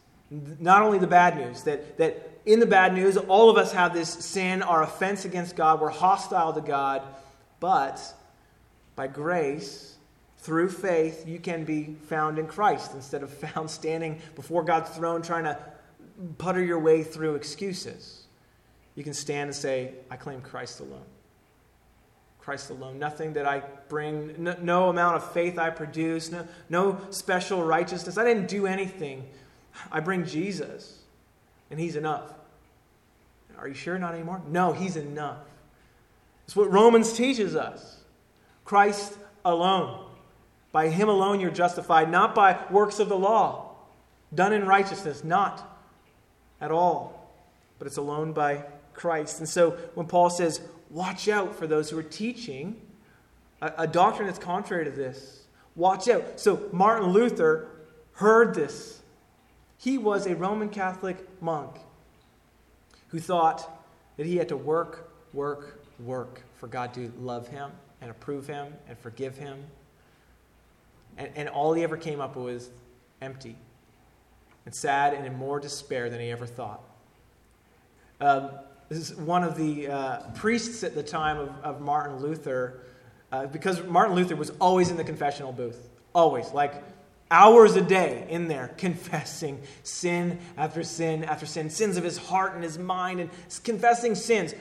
not 0.60 0.82
only 0.82 0.98
the 0.98 1.08
bad 1.08 1.38
news, 1.38 1.64
that, 1.64 1.98
that 1.98 2.40
in 2.46 2.60
the 2.60 2.66
bad 2.66 2.94
news, 2.94 3.18
all 3.18 3.50
of 3.50 3.58
us 3.58 3.74
have 3.74 3.94
this 3.94 4.10
sin, 4.10 4.64
our 4.64 4.84
offense 4.84 5.26
against 5.26 5.56
God, 5.56 5.82
we're 5.82 5.90
hostile 5.90 6.54
to 6.54 6.62
God, 6.62 7.04
but 7.60 8.02
by 8.96 9.08
grace, 9.08 9.98
through 10.38 10.70
faith, 10.70 11.28
you 11.28 11.40
can 11.40 11.66
be 11.66 11.96
found 12.08 12.40
in 12.40 12.48
Christ 12.48 12.94
instead 12.96 13.24
of 13.24 13.32
found 13.54 13.70
standing 13.70 14.20
before 14.36 14.64
God's 14.64 14.90
throne 14.90 15.22
trying 15.22 15.44
to 15.44 15.58
putter 16.38 16.64
your 16.64 16.80
way 16.80 17.04
through 17.04 17.36
excuses. 17.36 18.26
You 18.96 19.04
can 19.04 19.14
stand 19.14 19.50
and 19.50 19.56
say, 19.56 19.94
I 20.10 20.18
claim 20.18 20.42
Christ 20.42 20.80
alone. 20.80 21.06
Christ 22.42 22.70
alone. 22.70 23.00
Nothing 23.00 23.34
that 23.34 23.46
I 23.46 23.62
bring, 23.88 24.44
no, 24.44 24.56
no, 24.62 24.90
amount 24.90 25.16
of 25.16 25.32
faith 25.32 25.58
I 25.58 25.70
produce, 25.70 26.32
no, 26.32 26.48
no 26.70 27.00
special 27.12 27.64
righteousness. 27.64 28.18
I 28.18 28.24
didn't 28.24 28.48
do 28.48 28.68
anything. 28.68 29.28
I 29.92 30.00
bring 30.00 30.26
Jesus, 30.26 31.00
and 31.70 31.80
He's 31.80 31.96
enough. 31.96 32.34
Are 33.58 33.68
you 33.68 33.74
sure? 33.74 33.98
Not 33.98 34.16
anymore? 34.16 34.42
No, 34.48 34.74
He's 34.74 34.98
enough. 34.98 35.38
It's 36.46 36.56
what 36.56 36.72
Romans 36.72 37.14
teaches 37.14 37.56
us 37.56 38.02
Christ 38.66 39.18
alone. 39.46 40.06
By 40.72 40.88
him 40.88 41.10
alone 41.10 41.40
you're 41.40 41.52
justified, 41.52 42.10
not 42.10 42.34
by 42.34 42.60
works 42.70 43.00
of 43.00 43.10
the 43.10 43.18
law, 43.18 43.76
done 44.34 44.54
in 44.54 44.66
righteousness, 44.66 45.24
not 45.24 45.80
at 46.62 46.72
all. 46.72 47.30
But 47.78 47.88
it's 47.88 47.98
alone 47.98 48.32
by 48.34 48.64
Christ. 48.94 49.40
And 49.40 49.50
so 49.50 49.72
when 49.96 50.08
Paul 50.08 50.30
says, 50.30 50.62
watch 50.92 51.28
out 51.28 51.56
for 51.56 51.68
those 51.68 51.90
who 51.90 51.98
are 51.98 52.04
teaching 52.04 52.80
a, 53.62 53.74
a 53.80 53.88
doctrine 53.88 54.28
that's 54.28 54.40
contrary 54.40 54.86
to 54.86 54.92
this, 54.92 55.44
watch 55.76 56.08
out. 56.08 56.40
So 56.40 56.70
Martin 56.72 57.10
Luther 57.10 57.68
heard 58.14 58.54
this. 58.54 59.02
He 59.78 59.98
was 59.98 60.28
a 60.28 60.36
Roman 60.36 60.70
Catholic 60.70 61.28
monk 61.42 61.78
who 63.08 63.20
thought 63.20 63.84
that 64.18 64.26
he 64.26 64.38
had 64.38 64.50
to 64.50 64.58
work, 64.58 65.12
work, 65.34 65.84
work 66.00 66.44
for 66.58 66.68
God 66.68 66.94
to 66.94 67.12
love 67.20 67.48
him 67.48 67.72
and 68.00 68.12
approve 68.12 68.46
him 68.46 68.74
and 68.88 68.98
forgive 68.98 69.38
him 69.38 69.64
and, 71.18 71.30
and 71.36 71.50
all 71.50 71.74
he 71.74 71.84
ever 71.84 71.98
came 71.98 72.20
up 72.20 72.36
with 72.36 72.46
was 72.46 72.70
empty 73.22 73.56
and 74.66 74.74
sad 74.74 75.14
and 75.14 75.26
in 75.26 75.36
more 75.36 75.60
despair 75.60 76.10
than 76.10 76.20
he 76.20 76.32
ever 76.32 76.46
thought. 76.46 76.82
Um, 78.20 78.52
one 79.16 79.44
of 79.44 79.56
the 79.56 79.88
uh, 79.88 80.18
priests 80.36 80.84
at 80.84 80.96
the 80.96 81.04
time 81.04 81.38
of, 81.38 81.50
of 81.64 81.82
Martin 81.82 82.20
Luther, 82.20 82.82
uh, 83.32 83.46
because 83.46 83.82
Martin 83.86 84.16
Luther 84.16 84.36
was 84.36 84.52
always 84.60 84.92
in 84.92 84.98
the 84.98 85.04
confessional 85.04 85.54
booth, 85.54 85.90
always, 86.14 86.52
like 86.52 86.74
hours 87.30 87.78
a 87.78 87.82
day 87.82 88.28
in 88.30 88.50
there, 88.50 88.68
confessing 88.78 89.62
sin 89.84 90.38
after 90.58 90.84
sin 90.84 91.24
after 91.24 91.46
sin, 91.46 91.70
sins 91.70 91.96
of 91.96 92.04
his 92.04 92.18
heart 92.18 92.54
and 92.54 92.64
his 92.64 92.78
mind, 92.78 93.22
and 93.22 93.30
confessing 93.64 94.14
sins. 94.14 94.54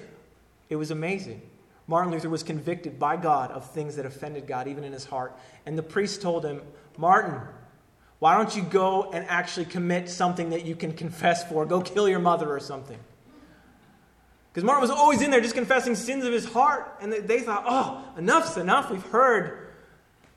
It 0.68 0.76
was 0.76 0.92
amazing. 0.92 1.42
Martin 1.88 2.12
Luther 2.12 2.30
was 2.30 2.44
convicted 2.44 3.00
by 3.00 3.16
God 3.16 3.50
of 3.50 3.68
things 3.72 3.96
that 3.96 4.06
offended 4.06 4.46
God, 4.46 4.68
even 4.68 4.84
in 4.84 4.92
his 4.92 5.04
heart. 5.04 5.37
And 5.66 5.76
the 5.76 5.82
priest 5.82 6.22
told 6.22 6.44
him, 6.44 6.62
Martin, 6.96 7.40
why 8.20 8.37
don't 8.37 8.54
you 8.54 8.62
go 8.62 9.10
and 9.10 9.26
actually 9.28 9.66
commit 9.66 10.08
something 10.08 10.50
that 10.50 10.64
you 10.64 10.76
can 10.76 10.92
confess 10.92 11.42
for? 11.49 11.66
Go 11.66 11.80
kill 11.80 12.08
your 12.08 12.20
mother 12.20 12.49
or 12.49 12.60
something. 12.60 12.99
Because 14.52 14.64
Martin 14.64 14.83
was 14.83 14.90
always 14.90 15.23
in 15.23 15.30
there 15.30 15.40
just 15.40 15.54
confessing 15.54 15.95
sins 15.95 16.25
of 16.25 16.33
his 16.33 16.45
heart. 16.45 16.99
And 17.00 17.12
they 17.12 17.40
thought, 17.40 17.64
oh, 17.66 18.04
enough's 18.19 18.57
enough. 18.57 18.90
We've 18.90 19.02
heard. 19.02 19.69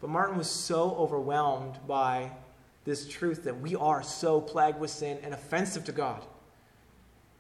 But 0.02 0.10
Martin 0.10 0.38
was 0.38 0.50
so 0.50 0.92
overwhelmed 0.96 1.80
by 1.88 2.32
this 2.84 3.08
truth 3.08 3.46
that 3.46 3.60
we 3.60 3.76
are 3.76 4.04
so 4.04 4.42
plagued 4.42 4.80
with 4.80 4.92
sin 4.92 5.18
and 5.24 5.34
offensive 5.34 5.86
to 5.86 5.92
God 5.92 6.24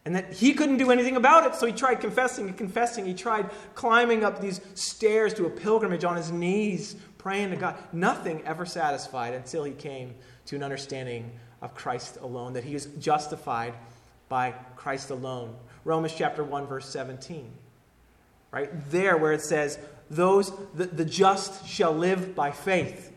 and 0.06 0.15
that 0.15 0.34
he 0.34 0.53
couldn't 0.53 0.77
do 0.77 0.92
anything 0.92 1.15
about 1.15 1.46
it. 1.48 1.56
So 1.56 1.65
he 1.65 1.72
tried 1.72 1.96
confessing 2.01 2.48
and 2.48 2.58
confessing. 2.58 3.06
He 3.06 3.13
tried 3.13 3.50
climbing 3.74 4.24
up 4.24 4.42
these 4.42 4.60
stairs 4.75 5.34
to 5.36 5.46
a 5.46 5.50
pilgrimage 5.50 6.03
on 6.03 6.18
his 6.18 6.32
knees, 6.32 6.96
praying 7.18 7.51
to 7.51 7.56
God. 7.56 7.77
Nothing 7.94 8.44
ever 8.46 8.65
satisfied 8.65 9.34
until 9.34 9.63
he 9.63 9.72
came 9.72 10.13
to 10.48 10.56
an 10.56 10.63
understanding 10.63 11.32
of 11.62 11.74
Christ 11.74 12.18
alone, 12.22 12.53
that 12.53 12.65
he 12.65 12.75
is 12.75 12.88
justified 13.00 13.74
by 14.27 14.51
Christ 14.75 15.10
alone. 15.10 15.56
Romans 15.86 16.13
chapter 16.18 16.44
1, 16.44 16.68
verse 16.68 16.88
17. 16.90 17.52
Right 18.52 18.70
there, 18.92 19.18
where 19.18 19.34
it 19.34 19.42
says, 19.42 19.80
Those 20.10 20.52
the, 20.75 20.86
the 20.86 21.06
just 21.06 21.68
shall 21.68 21.92
live 21.92 22.36
by 22.36 22.52
faith. 22.52 23.12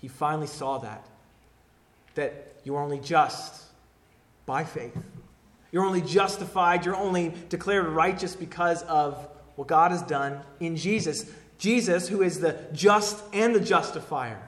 He 0.00 0.08
finally 0.08 0.46
saw 0.46 0.78
that. 0.78 1.06
That 2.14 2.56
you 2.64 2.76
are 2.76 2.82
only 2.82 3.00
just 3.00 3.62
by 4.46 4.64
faith. 4.64 4.96
You're 5.72 5.84
only 5.84 6.02
justified, 6.02 6.84
you're 6.84 6.96
only 6.96 7.34
declared 7.48 7.86
righteous 7.86 8.36
because 8.36 8.82
of 8.84 9.28
what 9.56 9.68
God 9.68 9.90
has 9.90 10.02
done 10.02 10.40
in 10.60 10.76
Jesus. 10.76 11.30
Jesus, 11.58 12.08
who 12.08 12.22
is 12.22 12.40
the 12.40 12.58
just 12.72 13.22
and 13.32 13.54
the 13.54 13.60
justifier, 13.60 14.40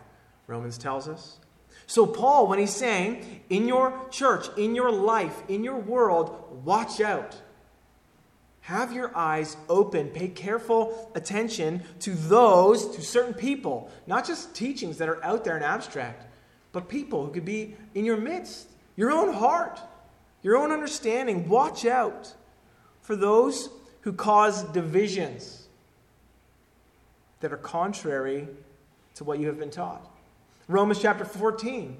Romans 0.46 0.78
tells 0.78 1.08
us. 1.08 1.38
So, 1.86 2.06
Paul, 2.06 2.48
when 2.48 2.58
he's 2.58 2.74
saying, 2.74 3.42
in 3.48 3.68
your 3.68 4.08
church, 4.10 4.46
in 4.56 4.74
your 4.74 4.90
life, 4.90 5.42
in 5.48 5.62
your 5.62 5.76
world, 5.76 6.62
watch 6.64 7.00
out. 7.00 7.40
Have 8.62 8.92
your 8.92 9.16
eyes 9.16 9.56
open. 9.68 10.08
Pay 10.08 10.28
careful 10.28 11.12
attention 11.14 11.82
to 12.00 12.10
those, 12.14 12.96
to 12.96 13.02
certain 13.02 13.34
people, 13.34 13.90
not 14.06 14.26
just 14.26 14.54
teachings 14.54 14.98
that 14.98 15.08
are 15.08 15.22
out 15.24 15.44
there 15.44 15.56
in 15.56 15.62
abstract, 15.62 16.26
but 16.72 16.88
people 16.88 17.24
who 17.24 17.30
could 17.30 17.44
be 17.44 17.76
in 17.94 18.04
your 18.04 18.16
midst, 18.16 18.68
your 18.96 19.12
own 19.12 19.32
heart 19.32 19.80
your 20.46 20.56
own 20.56 20.70
understanding. 20.70 21.48
Watch 21.48 21.84
out 21.84 22.32
for 23.02 23.16
those 23.16 23.68
who 24.02 24.12
cause 24.12 24.62
divisions 24.62 25.66
that 27.40 27.52
are 27.52 27.56
contrary 27.56 28.46
to 29.16 29.24
what 29.24 29.40
you 29.40 29.48
have 29.48 29.58
been 29.58 29.70
taught. 29.72 30.08
Romans 30.68 31.00
chapter 31.00 31.24
14. 31.24 31.96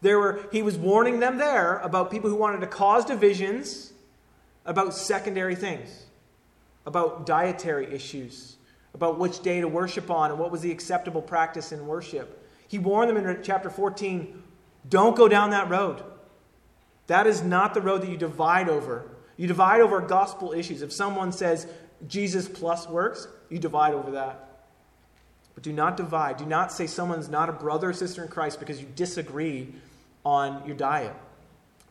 There 0.00 0.18
were, 0.18 0.40
he 0.50 0.62
was 0.62 0.76
warning 0.76 1.20
them 1.20 1.38
there 1.38 1.78
about 1.78 2.10
people 2.10 2.30
who 2.30 2.36
wanted 2.36 2.60
to 2.60 2.66
cause 2.66 3.04
divisions 3.04 3.92
about 4.64 4.94
secondary 4.94 5.54
things. 5.54 6.06
about 6.86 7.26
dietary 7.26 7.92
issues, 7.92 8.56
about 8.94 9.18
which 9.18 9.40
day 9.42 9.60
to 9.60 9.68
worship 9.68 10.10
on 10.10 10.30
and 10.30 10.38
what 10.40 10.50
was 10.50 10.62
the 10.62 10.70
acceptable 10.72 11.22
practice 11.22 11.72
in 11.72 11.86
worship. 11.86 12.42
He 12.68 12.78
warned 12.78 13.14
them 13.14 13.24
in 13.24 13.42
chapter 13.42 13.70
14 13.70 14.42
don't 14.88 15.14
go 15.14 15.28
down 15.28 15.50
that 15.50 15.68
road. 15.68 16.02
That 17.06 17.26
is 17.26 17.42
not 17.42 17.74
the 17.74 17.82
road 17.82 18.00
that 18.00 18.08
you 18.08 18.16
divide 18.16 18.68
over. 18.68 19.10
You 19.36 19.46
divide 19.46 19.82
over 19.82 20.00
gospel 20.00 20.52
issues. 20.52 20.80
If 20.80 20.92
someone 20.92 21.32
says 21.32 21.66
Jesus 22.08 22.48
plus 22.48 22.88
works, 22.88 23.28
you 23.50 23.58
divide 23.58 23.92
over 23.92 24.12
that. 24.12 24.49
But 25.60 25.64
do 25.64 25.72
not 25.74 25.98
divide. 25.98 26.38
Do 26.38 26.46
not 26.46 26.72
say 26.72 26.86
someone's 26.86 27.28
not 27.28 27.50
a 27.50 27.52
brother 27.52 27.90
or 27.90 27.92
sister 27.92 28.22
in 28.22 28.28
Christ 28.28 28.60
because 28.60 28.80
you 28.80 28.86
disagree 28.96 29.74
on 30.24 30.66
your 30.66 30.74
diet 30.74 31.14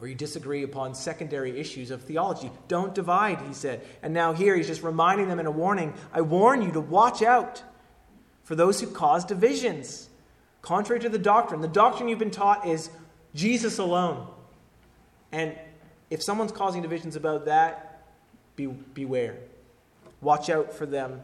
or 0.01 0.07
you 0.07 0.15
disagree 0.15 0.63
upon 0.63 0.95
secondary 0.95 1.59
issues 1.59 1.91
of 1.91 2.01
theology. 2.01 2.49
Don't 2.67 2.95
divide, 2.95 3.41
he 3.41 3.53
said. 3.53 3.85
And 4.01 4.11
now 4.11 4.33
here 4.33 4.55
he's 4.55 4.65
just 4.65 4.81
reminding 4.81 5.27
them 5.27 5.39
in 5.39 5.45
a 5.45 5.51
warning 5.51 5.93
I 6.11 6.21
warn 6.21 6.63
you 6.63 6.71
to 6.71 6.81
watch 6.81 7.21
out 7.21 7.61
for 8.43 8.55
those 8.55 8.81
who 8.81 8.87
cause 8.87 9.23
divisions, 9.23 10.09
contrary 10.63 10.99
to 11.01 11.09
the 11.09 11.19
doctrine. 11.19 11.61
The 11.61 11.67
doctrine 11.67 12.09
you've 12.09 12.17
been 12.17 12.31
taught 12.31 12.65
is 12.65 12.89
Jesus 13.35 13.77
alone. 13.77 14.25
And 15.31 15.55
if 16.09 16.23
someone's 16.23 16.51
causing 16.51 16.81
divisions 16.81 17.15
about 17.15 17.45
that, 17.45 18.01
be, 18.55 18.65
beware. 18.65 19.37
Watch 20.21 20.49
out 20.49 20.73
for 20.73 20.87
them, 20.87 21.21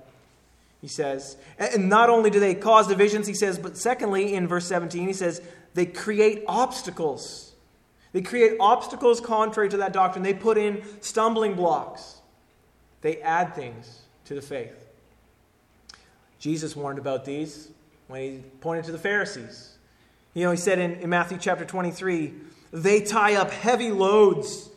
he 0.86 0.90
says. 0.90 1.36
And 1.58 1.90
not 1.90 2.12
only 2.12 2.30
do 2.30 2.40
they 2.40 2.54
cause 2.54 2.88
divisions, 2.88 3.26
he 3.26 3.34
says, 3.34 3.58
but 3.58 3.76
secondly, 3.76 4.36
in 4.36 4.48
verse 4.48 4.68
17, 4.68 5.08
he 5.08 5.14
says, 5.14 5.42
they 5.74 5.88
create 5.88 6.44
obstacles. 6.48 7.56
They 8.12 8.22
create 8.22 8.58
obstacles 8.60 9.20
contrary 9.20 9.68
to 9.70 9.78
that 9.78 9.94
doctrine. 9.94 10.22
They 10.22 10.36
put 10.36 10.60
in 10.60 10.84
stumbling 11.02 11.56
blocks. 11.56 12.22
They 13.02 13.20
add 13.22 13.56
things 13.56 14.04
to 14.26 14.36
the 14.36 14.44
faith. 14.44 14.76
Jesus 16.38 16.76
warned 16.76 17.00
about 17.00 17.26
these 17.26 17.72
when 18.06 18.22
he 18.22 18.44
pointed 18.62 18.86
to 18.86 18.92
the 18.92 19.00
Pharisees. 19.00 19.76
You 20.36 20.44
know, 20.44 20.52
he 20.52 20.58
said 20.58 20.78
in, 20.78 20.92
in 21.00 21.10
Matthew 21.10 21.40
chapter 21.40 21.66
23, 21.66 22.32
they 22.72 23.02
tie 23.02 23.34
up 23.38 23.50
heavy 23.50 23.90
loads 23.90 24.70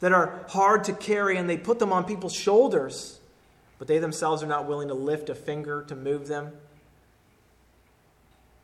that 0.00 0.12
are 0.12 0.44
hard 0.48 0.84
to 0.84 0.92
carry 0.92 1.38
and 1.38 1.48
they 1.48 1.56
put 1.56 1.78
them 1.78 1.90
on 1.90 2.04
people's 2.04 2.34
shoulders, 2.34 3.18
but 3.78 3.88
they 3.88 3.98
themselves 3.98 4.42
are 4.42 4.46
not 4.46 4.66
willing 4.66 4.88
to 4.88 4.94
lift 4.94 5.28
a 5.28 5.34
finger 5.34 5.82
to 5.88 5.96
move 5.96 6.28
them. 6.28 6.52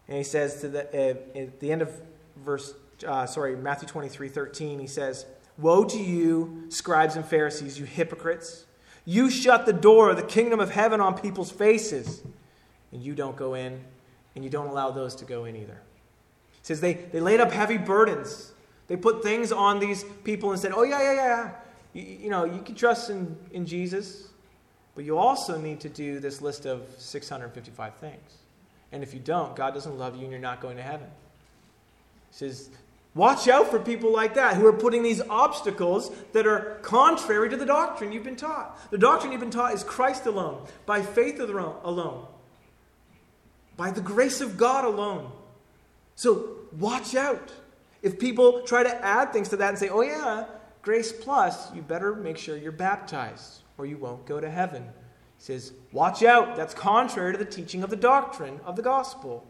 And 0.08 0.18
he 0.18 0.24
says 0.24 0.60
to 0.62 0.68
the, 0.68 0.86
uh, 0.88 1.38
at 1.38 1.60
the 1.60 1.70
end 1.70 1.82
of 1.82 1.92
verse, 2.36 2.74
uh, 3.06 3.26
sorry, 3.26 3.56
Matthew 3.56 3.88
23 3.88 4.28
13, 4.28 4.78
he 4.78 4.86
says, 4.86 5.26
Woe 5.58 5.84
to 5.84 5.98
you, 5.98 6.64
scribes 6.68 7.16
and 7.16 7.24
Pharisees, 7.24 7.78
you 7.78 7.86
hypocrites! 7.86 8.66
You 9.04 9.30
shut 9.30 9.66
the 9.66 9.72
door 9.72 10.10
of 10.10 10.16
the 10.16 10.22
kingdom 10.22 10.60
of 10.60 10.70
heaven 10.70 11.00
on 11.00 11.18
people's 11.18 11.50
faces, 11.50 12.22
and 12.92 13.02
you 13.02 13.14
don't 13.14 13.36
go 13.36 13.54
in, 13.54 13.80
and 14.34 14.44
you 14.44 14.50
don't 14.50 14.66
allow 14.66 14.90
those 14.90 15.14
to 15.16 15.24
go 15.24 15.46
in 15.46 15.56
either. 15.56 15.80
He 16.52 16.58
says 16.62 16.80
they, 16.80 16.94
they 16.94 17.20
laid 17.20 17.40
up 17.40 17.50
heavy 17.50 17.78
burdens 17.78 18.52
they 18.90 18.96
put 18.96 19.22
things 19.22 19.52
on 19.52 19.78
these 19.78 20.04
people 20.24 20.50
and 20.50 20.60
said, 20.60 20.72
oh, 20.74 20.82
yeah, 20.82 21.00
yeah, 21.00 21.14
yeah. 21.14 21.50
You, 21.92 22.02
you 22.22 22.28
know, 22.28 22.44
you 22.44 22.60
can 22.60 22.74
trust 22.74 23.08
in, 23.08 23.36
in 23.52 23.64
Jesus, 23.64 24.29
but 24.94 25.04
you 25.04 25.18
also 25.18 25.58
need 25.58 25.80
to 25.80 25.88
do 25.88 26.20
this 26.20 26.40
list 26.40 26.66
of 26.66 26.82
655 26.98 27.94
things. 27.96 28.38
And 28.92 29.02
if 29.02 29.14
you 29.14 29.20
don't, 29.20 29.54
God 29.54 29.72
doesn't 29.72 29.96
love 29.98 30.16
you 30.16 30.22
and 30.22 30.30
you're 30.30 30.40
not 30.40 30.60
going 30.60 30.76
to 30.76 30.82
heaven. 30.82 31.08
He 32.30 32.36
says, 32.36 32.70
Watch 33.14 33.48
out 33.48 33.70
for 33.70 33.80
people 33.80 34.12
like 34.12 34.34
that 34.34 34.56
who 34.56 34.64
are 34.66 34.72
putting 34.72 35.02
these 35.02 35.20
obstacles 35.20 36.12
that 36.32 36.46
are 36.46 36.78
contrary 36.82 37.50
to 37.50 37.56
the 37.56 37.66
doctrine 37.66 38.12
you've 38.12 38.24
been 38.24 38.36
taught. 38.36 38.78
The 38.92 38.98
doctrine 38.98 39.32
you've 39.32 39.40
been 39.40 39.50
taught 39.50 39.74
is 39.74 39.82
Christ 39.82 40.26
alone, 40.26 40.64
by 40.86 41.02
faith 41.02 41.40
alone, 41.40 42.26
by 43.76 43.90
the 43.90 44.00
grace 44.00 44.40
of 44.40 44.56
God 44.56 44.84
alone. 44.84 45.32
So 46.14 46.58
watch 46.78 47.16
out. 47.16 47.52
If 48.00 48.18
people 48.18 48.62
try 48.62 48.84
to 48.84 49.04
add 49.04 49.32
things 49.32 49.48
to 49.48 49.56
that 49.56 49.70
and 49.70 49.78
say, 49.78 49.88
oh, 49.88 50.02
yeah, 50.02 50.44
grace 50.80 51.12
plus, 51.12 51.74
you 51.74 51.82
better 51.82 52.14
make 52.14 52.38
sure 52.38 52.56
you're 52.56 52.70
baptized 52.70 53.62
or 53.80 53.86
you 53.86 53.96
won't 53.96 54.26
go 54.26 54.40
to 54.40 54.50
heaven. 54.50 54.82
He 54.82 55.44
says, 55.44 55.72
watch 55.90 56.22
out. 56.22 56.54
That's 56.54 56.74
contrary 56.74 57.32
to 57.32 57.38
the 57.38 57.44
teaching 57.46 57.82
of 57.82 57.88
the 57.88 57.96
doctrine 57.96 58.60
of 58.64 58.76
the 58.76 58.82
gospel. 58.82 59.46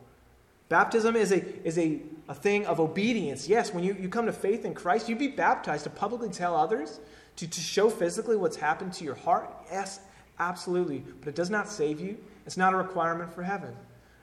Baptism 0.68 1.16
is 1.16 1.32
a, 1.32 1.66
is 1.66 1.76
a, 1.78 2.00
a 2.28 2.34
thing 2.34 2.64
of 2.66 2.78
obedience. 2.78 3.48
Yes, 3.48 3.74
when 3.74 3.82
you, 3.82 3.96
you 4.00 4.08
come 4.08 4.26
to 4.26 4.32
faith 4.32 4.64
in 4.64 4.72
Christ, 4.72 5.08
you 5.08 5.16
be 5.16 5.26
baptized 5.26 5.82
to 5.82 5.90
publicly 5.90 6.28
tell 6.28 6.54
others, 6.54 7.00
to, 7.36 7.48
to 7.48 7.60
show 7.60 7.90
physically 7.90 8.36
what's 8.36 8.56
happened 8.56 8.92
to 8.94 9.04
your 9.04 9.16
heart. 9.16 9.50
Yes, 9.68 9.98
absolutely. 10.38 11.02
But 11.18 11.30
it 11.30 11.34
does 11.34 11.50
not 11.50 11.68
save 11.68 11.98
you, 12.00 12.18
it's 12.46 12.56
not 12.56 12.72
a 12.72 12.76
requirement 12.76 13.34
for 13.34 13.42
heaven. 13.42 13.74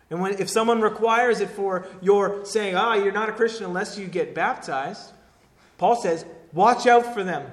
And 0.09 0.21
when, 0.21 0.39
if 0.39 0.49
someone 0.49 0.79
requires 0.79 1.41
it 1.41 1.49
for 1.49 1.85
your 2.01 2.45
saying, 2.45 2.75
ah, 2.75 2.91
oh, 2.91 3.03
you're 3.03 3.11
not 3.11 3.27
a 3.27 3.33
Christian 3.33 3.65
unless 3.65 3.97
you 3.97 4.07
get 4.07 4.33
baptized, 4.33 5.11
Paul 5.77 5.97
says, 5.97 6.25
watch 6.53 6.87
out 6.87 7.13
for 7.13 7.25
them. 7.25 7.45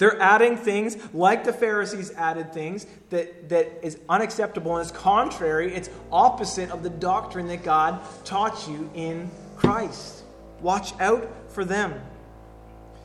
They're 0.00 0.18
adding 0.18 0.56
things 0.56 0.96
like 1.12 1.44
the 1.44 1.52
Pharisees 1.52 2.10
added 2.12 2.54
things 2.54 2.86
that, 3.10 3.50
that 3.50 3.84
is 3.84 3.98
unacceptable 4.08 4.78
and 4.78 4.86
is 4.86 4.90
contrary. 4.90 5.74
It's 5.74 5.90
opposite 6.10 6.70
of 6.70 6.82
the 6.82 6.88
doctrine 6.88 7.48
that 7.48 7.62
God 7.62 8.00
taught 8.24 8.66
you 8.66 8.90
in 8.94 9.30
Christ. 9.56 10.22
Watch 10.62 10.98
out 11.00 11.28
for 11.48 11.66
them. 11.66 12.00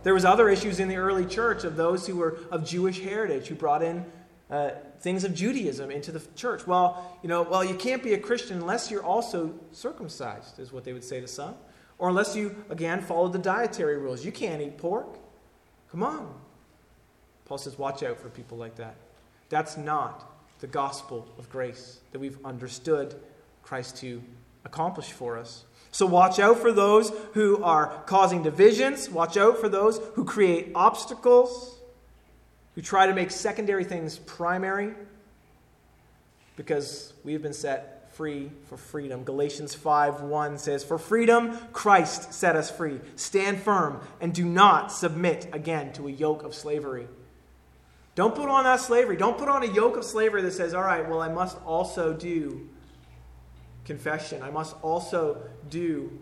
There 0.03 0.13
was 0.13 0.23
other 0.23 0.47
issues 0.47 0.79
in 0.79 0.87
the 0.87 0.95
early 0.95 1.25
church 1.25 1.65
of 1.65 1.75
those 1.75 2.07
who 2.07 2.15
were 2.15 2.37
of 2.49 2.65
Jewish 2.65 3.01
heritage 3.01 3.47
who 3.47 3.55
brought 3.55 3.83
in 3.83 4.05
uh, 4.49 4.69
things 5.01 5.25
of 5.25 5.35
Judaism 5.35 5.91
into 5.91 6.13
the 6.13 6.25
church. 6.37 6.65
Well, 6.65 7.19
you 7.21 7.27
know, 7.27 7.41
well, 7.41 7.65
you 7.65 7.75
can't 7.75 8.03
be 8.03 8.13
a 8.13 8.17
Christian 8.17 8.59
unless 8.59 8.89
you're 8.89 9.03
also 9.03 9.53
circumcised, 9.73 10.59
is 10.59 10.71
what 10.71 10.85
they 10.85 10.93
would 10.93 11.03
say 11.03 11.19
to 11.19 11.27
some. 11.27 11.55
Or 11.97 12.07
unless 12.07 12.37
you, 12.37 12.55
again, 12.69 13.01
follow 13.01 13.27
the 13.27 13.37
dietary 13.37 13.97
rules. 13.97 14.23
You 14.23 14.31
can't 14.31 14.61
eat 14.61 14.77
pork. 14.77 15.17
Come 15.91 16.01
on. 16.01 16.44
Paul 17.45 17.57
says, 17.57 17.77
watch 17.77 18.03
out 18.03 18.19
for 18.19 18.29
people 18.29 18.57
like 18.57 18.75
that. 18.75 18.95
That's 19.49 19.77
not 19.77 20.31
the 20.59 20.67
gospel 20.67 21.27
of 21.37 21.49
grace 21.49 21.99
that 22.11 22.19
we've 22.19 22.43
understood 22.43 23.15
Christ 23.63 23.97
to 23.97 24.21
accomplish 24.63 25.11
for 25.11 25.37
us. 25.37 25.63
So 25.91 26.05
watch 26.05 26.39
out 26.39 26.57
for 26.57 26.71
those 26.71 27.11
who 27.33 27.63
are 27.63 28.03
causing 28.05 28.43
divisions. 28.43 29.09
Watch 29.09 29.37
out 29.37 29.59
for 29.59 29.69
those 29.69 29.99
who 30.15 30.25
create 30.25 30.71
obstacles 30.75 31.75
who 32.75 32.81
try 32.81 33.07
to 33.07 33.13
make 33.13 33.31
secondary 33.31 33.85
things 33.85 34.17
primary 34.17 34.93
because 36.57 37.13
we 37.23 37.33
have 37.33 37.41
been 37.41 37.53
set 37.53 38.13
free 38.13 38.51
for 38.67 38.77
freedom. 38.77 39.23
Galatians 39.23 39.73
5 39.73 40.21
1 40.21 40.57
says, 40.57 40.83
For 40.83 40.97
freedom, 40.97 41.57
Christ 41.73 42.33
set 42.33 42.55
us 42.55 42.69
free. 42.69 42.99
Stand 43.15 43.59
firm 43.59 44.01
and 44.21 44.33
do 44.33 44.45
not 44.45 44.91
submit 44.91 45.47
again 45.53 45.93
to 45.93 46.07
a 46.07 46.11
yoke 46.11 46.43
of 46.43 46.53
slavery. 46.53 47.07
Don't 48.15 48.33
put 48.33 48.49
on 48.49 48.63
that 48.63 48.79
slavery. 48.79 49.17
Don't 49.17 49.37
put 49.37 49.49
on 49.49 49.63
a 49.63 49.67
yoke 49.67 49.97
of 49.97 50.05
slavery 50.05 50.41
that 50.41 50.53
says, 50.53 50.73
All 50.73 50.83
right, 50.83 51.07
well, 51.07 51.21
I 51.21 51.27
must 51.27 51.57
also 51.65 52.13
do 52.13 52.67
confession. 53.83 54.41
I 54.41 54.49
must 54.49 54.75
also 54.81 55.37
do 55.69 56.17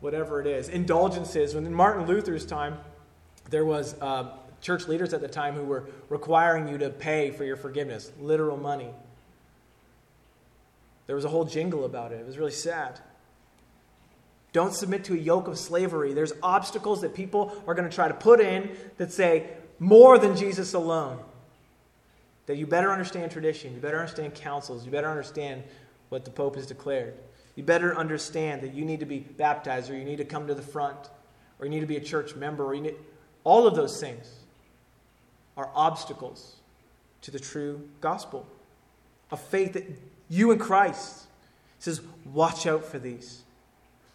whatever 0.00 0.40
it 0.40 0.46
is. 0.46 0.68
Indulgences. 0.68 1.54
When 1.54 1.64
in 1.64 1.72
Martin 1.72 2.06
Luther's 2.06 2.44
time, 2.44 2.78
there 3.50 3.64
was. 3.64 3.94
Uh, 4.00 4.30
church 4.60 4.88
leaders 4.88 5.12
at 5.14 5.20
the 5.20 5.28
time 5.28 5.54
who 5.54 5.64
were 5.64 5.88
requiring 6.08 6.68
you 6.68 6.78
to 6.78 6.90
pay 6.90 7.30
for 7.30 7.44
your 7.44 7.56
forgiveness, 7.56 8.10
literal 8.20 8.56
money. 8.56 8.90
There 11.06 11.14
was 11.14 11.24
a 11.24 11.28
whole 11.28 11.44
jingle 11.44 11.84
about 11.84 12.12
it. 12.12 12.16
It 12.16 12.26
was 12.26 12.36
really 12.36 12.50
sad. 12.50 12.98
Don't 14.52 14.74
submit 14.74 15.04
to 15.04 15.14
a 15.14 15.16
yoke 15.16 15.46
of 15.48 15.58
slavery. 15.58 16.14
There's 16.14 16.32
obstacles 16.42 17.02
that 17.02 17.14
people 17.14 17.62
are 17.66 17.74
going 17.74 17.88
to 17.88 17.94
try 17.94 18.08
to 18.08 18.14
put 18.14 18.40
in 18.40 18.76
that 18.96 19.12
say 19.12 19.46
more 19.78 20.18
than 20.18 20.36
Jesus 20.36 20.74
alone. 20.74 21.20
That 22.46 22.56
you 22.56 22.66
better 22.66 22.92
understand 22.92 23.30
tradition, 23.30 23.74
you 23.74 23.80
better 23.80 23.98
understand 23.98 24.34
councils, 24.34 24.84
you 24.84 24.90
better 24.90 25.10
understand 25.10 25.64
what 26.08 26.24
the 26.24 26.30
Pope 26.30 26.54
has 26.54 26.66
declared. 26.66 27.14
You 27.56 27.64
better 27.64 27.96
understand 27.96 28.62
that 28.62 28.74
you 28.74 28.84
need 28.84 29.00
to 29.00 29.06
be 29.06 29.20
baptized, 29.20 29.90
or 29.90 29.96
you 29.96 30.04
need 30.04 30.18
to 30.18 30.24
come 30.24 30.46
to 30.46 30.54
the 30.54 30.62
front, 30.62 31.10
or 31.58 31.66
you 31.66 31.70
need 31.70 31.80
to 31.80 31.86
be 31.86 31.96
a 31.96 32.00
church 32.00 32.36
member, 32.36 32.64
or 32.64 32.74
you 32.74 32.82
need 32.82 32.96
all 33.44 33.66
of 33.66 33.74
those 33.74 34.00
things 34.00 34.40
are 35.56 35.70
obstacles 35.74 36.56
to 37.22 37.30
the 37.30 37.38
true 37.38 37.88
gospel 38.00 38.46
of 39.30 39.40
faith 39.40 39.72
that 39.72 39.84
you 40.28 40.50
in 40.50 40.58
Christ. 40.58 41.26
Says, 41.78 42.00
watch 42.24 42.66
out 42.66 42.84
for 42.84 42.98
these. 42.98 43.42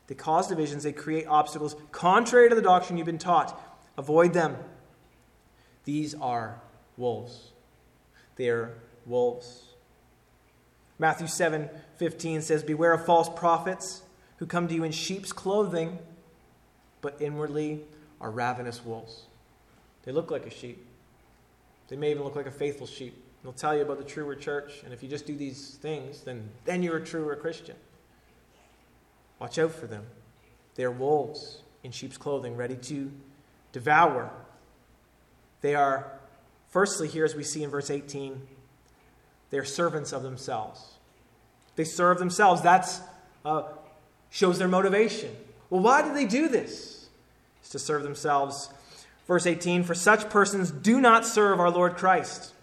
They 0.07 0.15
cause 0.15 0.47
divisions, 0.47 0.83
they 0.83 0.91
create 0.91 1.27
obstacles 1.27 1.75
contrary 1.91 2.49
to 2.49 2.55
the 2.55 2.61
doctrine 2.61 2.97
you've 2.97 3.05
been 3.05 3.17
taught. 3.17 3.59
Avoid 3.97 4.33
them. 4.33 4.57
These 5.85 6.15
are 6.15 6.59
wolves. 6.97 7.50
They 8.41 8.49
are 8.49 8.73
wolves. 9.05 9.65
Matthew 10.97 11.27
7 11.27 11.69
15 11.97 12.41
says, 12.41 12.63
Beware 12.63 12.91
of 12.91 13.05
false 13.05 13.29
prophets 13.29 14.01
who 14.37 14.47
come 14.47 14.67
to 14.67 14.73
you 14.73 14.83
in 14.83 14.91
sheep's 14.91 15.31
clothing, 15.31 15.99
but 17.01 17.21
inwardly 17.21 17.81
are 18.19 18.31
ravenous 18.31 18.83
wolves. 18.83 19.25
They 20.05 20.11
look 20.11 20.31
like 20.31 20.47
a 20.47 20.49
sheep, 20.49 20.83
they 21.87 21.95
may 21.95 22.09
even 22.09 22.23
look 22.23 22.35
like 22.35 22.47
a 22.47 22.51
faithful 22.51 22.87
sheep, 22.87 23.15
They'll 23.43 23.53
tell 23.53 23.75
you 23.75 23.83
about 23.83 23.99
the 23.99 24.03
truer 24.03 24.33
church, 24.33 24.81
and 24.83 24.91
if 24.91 25.03
you 25.03 25.09
just 25.09 25.27
do 25.27 25.35
these 25.35 25.77
things, 25.79 26.21
then, 26.21 26.49
then 26.65 26.81
you're 26.81 26.97
a 26.97 27.05
truer 27.05 27.35
Christian. 27.35 27.75
Watch 29.37 29.59
out 29.59 29.71
for 29.71 29.85
them. 29.85 30.07
They 30.73 30.83
are 30.83 30.89
wolves 30.89 31.61
in 31.83 31.91
sheep's 31.91 32.17
clothing, 32.17 32.55
ready 32.55 32.77
to 32.77 33.11
devour. 33.71 34.31
They 35.61 35.75
are, 35.75 36.20
firstly, 36.71 37.07
here 37.07 37.23
as 37.23 37.35
we 37.35 37.43
see 37.43 37.63
in 37.63 37.69
verse 37.69 37.91
18, 37.91 38.41
they 39.51 39.59
are 39.59 39.65
servants 39.65 40.11
of 40.11 40.23
themselves. 40.23 40.95
They 41.75 41.83
serve 41.83 42.17
themselves. 42.17 42.63
That 42.63 42.89
uh, 43.45 43.63
shows 44.29 44.57
their 44.57 44.67
motivation. 44.67 45.35
Well, 45.69 45.81
why 45.81 46.01
do 46.01 46.13
they 46.13 46.25
do 46.25 46.47
this? 46.47 47.09
It's 47.59 47.69
to 47.69 47.79
serve 47.79 48.03
themselves. 48.03 48.69
Verse 49.27 49.45
18 49.45 49.83
For 49.83 49.93
such 49.93 50.29
persons 50.29 50.71
do 50.71 50.99
not 50.99 51.25
serve 51.25 51.59
our 51.59 51.69
Lord 51.69 51.95
Christ, 51.95 52.53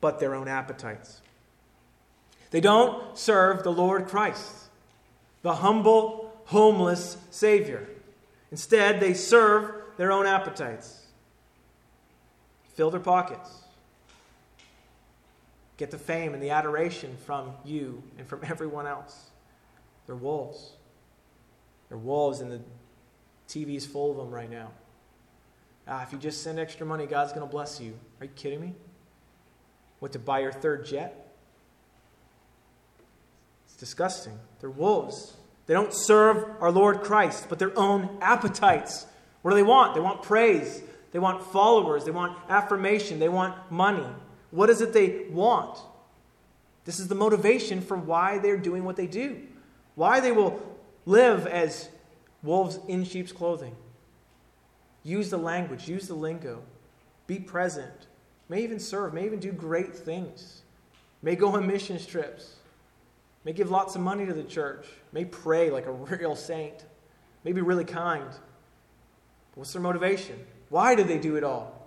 but 0.00 0.18
their 0.18 0.34
own 0.34 0.48
appetites. 0.48 1.20
They 2.50 2.60
don't 2.60 3.16
serve 3.16 3.62
the 3.62 3.72
Lord 3.72 4.08
Christ, 4.08 4.52
the 5.42 5.56
humble, 5.56 6.32
homeless 6.46 7.16
Savior. 7.30 7.88
Instead, 8.50 8.98
they 8.98 9.14
serve 9.14 9.72
their 9.96 10.10
own 10.10 10.26
appetites, 10.26 10.99
fill 12.80 12.90
their 12.90 12.98
pockets, 12.98 13.50
get 15.76 15.90
the 15.90 15.98
fame 15.98 16.32
and 16.32 16.42
the 16.42 16.48
adoration 16.48 17.14
from 17.26 17.52
you 17.62 18.02
and 18.16 18.26
from 18.26 18.40
everyone 18.48 18.86
else. 18.86 19.26
They're 20.06 20.16
wolves. 20.16 20.72
They're 21.90 21.98
wolves, 21.98 22.40
and 22.40 22.50
the 22.50 22.60
TV's 23.50 23.84
full 23.84 24.12
of 24.12 24.16
them 24.16 24.30
right 24.30 24.50
now. 24.50 24.70
Ah, 25.86 26.02
if 26.02 26.10
you 26.10 26.18
just 26.18 26.42
send 26.42 26.58
extra 26.58 26.86
money, 26.86 27.04
God's 27.04 27.34
going 27.34 27.46
to 27.46 27.50
bless 27.50 27.82
you. 27.82 27.92
Are 28.18 28.24
you 28.24 28.32
kidding 28.34 28.62
me? 28.62 28.72
What, 29.98 30.12
to 30.12 30.18
buy 30.18 30.38
your 30.38 30.52
third 30.52 30.86
jet? 30.86 31.34
It's 33.66 33.76
disgusting. 33.76 34.38
They're 34.60 34.70
wolves. 34.70 35.34
They 35.66 35.74
don't 35.74 35.92
serve 35.92 36.46
our 36.60 36.70
Lord 36.70 37.02
Christ, 37.02 37.44
but 37.50 37.58
their 37.58 37.78
own 37.78 38.16
appetites. 38.22 39.04
What 39.42 39.50
do 39.50 39.56
they 39.58 39.62
want? 39.62 39.94
They 39.94 40.00
want 40.00 40.22
praise. 40.22 40.82
They 41.12 41.18
want 41.18 41.42
followers. 41.42 42.04
They 42.04 42.10
want 42.10 42.36
affirmation. 42.48 43.18
They 43.18 43.28
want 43.28 43.54
money. 43.70 44.06
What 44.50 44.70
is 44.70 44.80
it 44.80 44.92
they 44.92 45.26
want? 45.30 45.78
This 46.84 46.98
is 46.98 47.08
the 47.08 47.14
motivation 47.14 47.80
for 47.80 47.96
why 47.96 48.38
they're 48.38 48.56
doing 48.56 48.84
what 48.84 48.96
they 48.96 49.06
do, 49.06 49.42
why 49.94 50.20
they 50.20 50.32
will 50.32 50.60
live 51.06 51.46
as 51.46 51.88
wolves 52.42 52.78
in 52.88 53.04
sheep's 53.04 53.32
clothing. 53.32 53.76
Use 55.02 55.30
the 55.30 55.36
language, 55.36 55.88
use 55.88 56.08
the 56.08 56.14
lingo, 56.14 56.62
be 57.26 57.38
present, 57.38 58.06
may 58.48 58.62
even 58.62 58.80
serve, 58.80 59.14
may 59.14 59.24
even 59.24 59.38
do 59.38 59.52
great 59.52 59.94
things, 59.94 60.62
may 61.22 61.36
go 61.36 61.52
on 61.52 61.66
mission 61.66 61.98
trips, 62.04 62.56
may 63.44 63.52
give 63.52 63.70
lots 63.70 63.94
of 63.94 64.02
money 64.02 64.26
to 64.26 64.34
the 64.34 64.42
church, 64.42 64.86
may 65.12 65.24
pray 65.24 65.70
like 65.70 65.86
a 65.86 65.92
real 65.92 66.34
saint, 66.34 66.84
may 67.44 67.52
be 67.52 67.60
really 67.60 67.84
kind. 67.84 68.30
But 68.30 69.58
what's 69.60 69.72
their 69.72 69.82
motivation? 69.82 70.44
Why 70.70 70.94
do 70.94 71.04
they 71.04 71.18
do 71.18 71.36
it 71.36 71.44
all? 71.44 71.86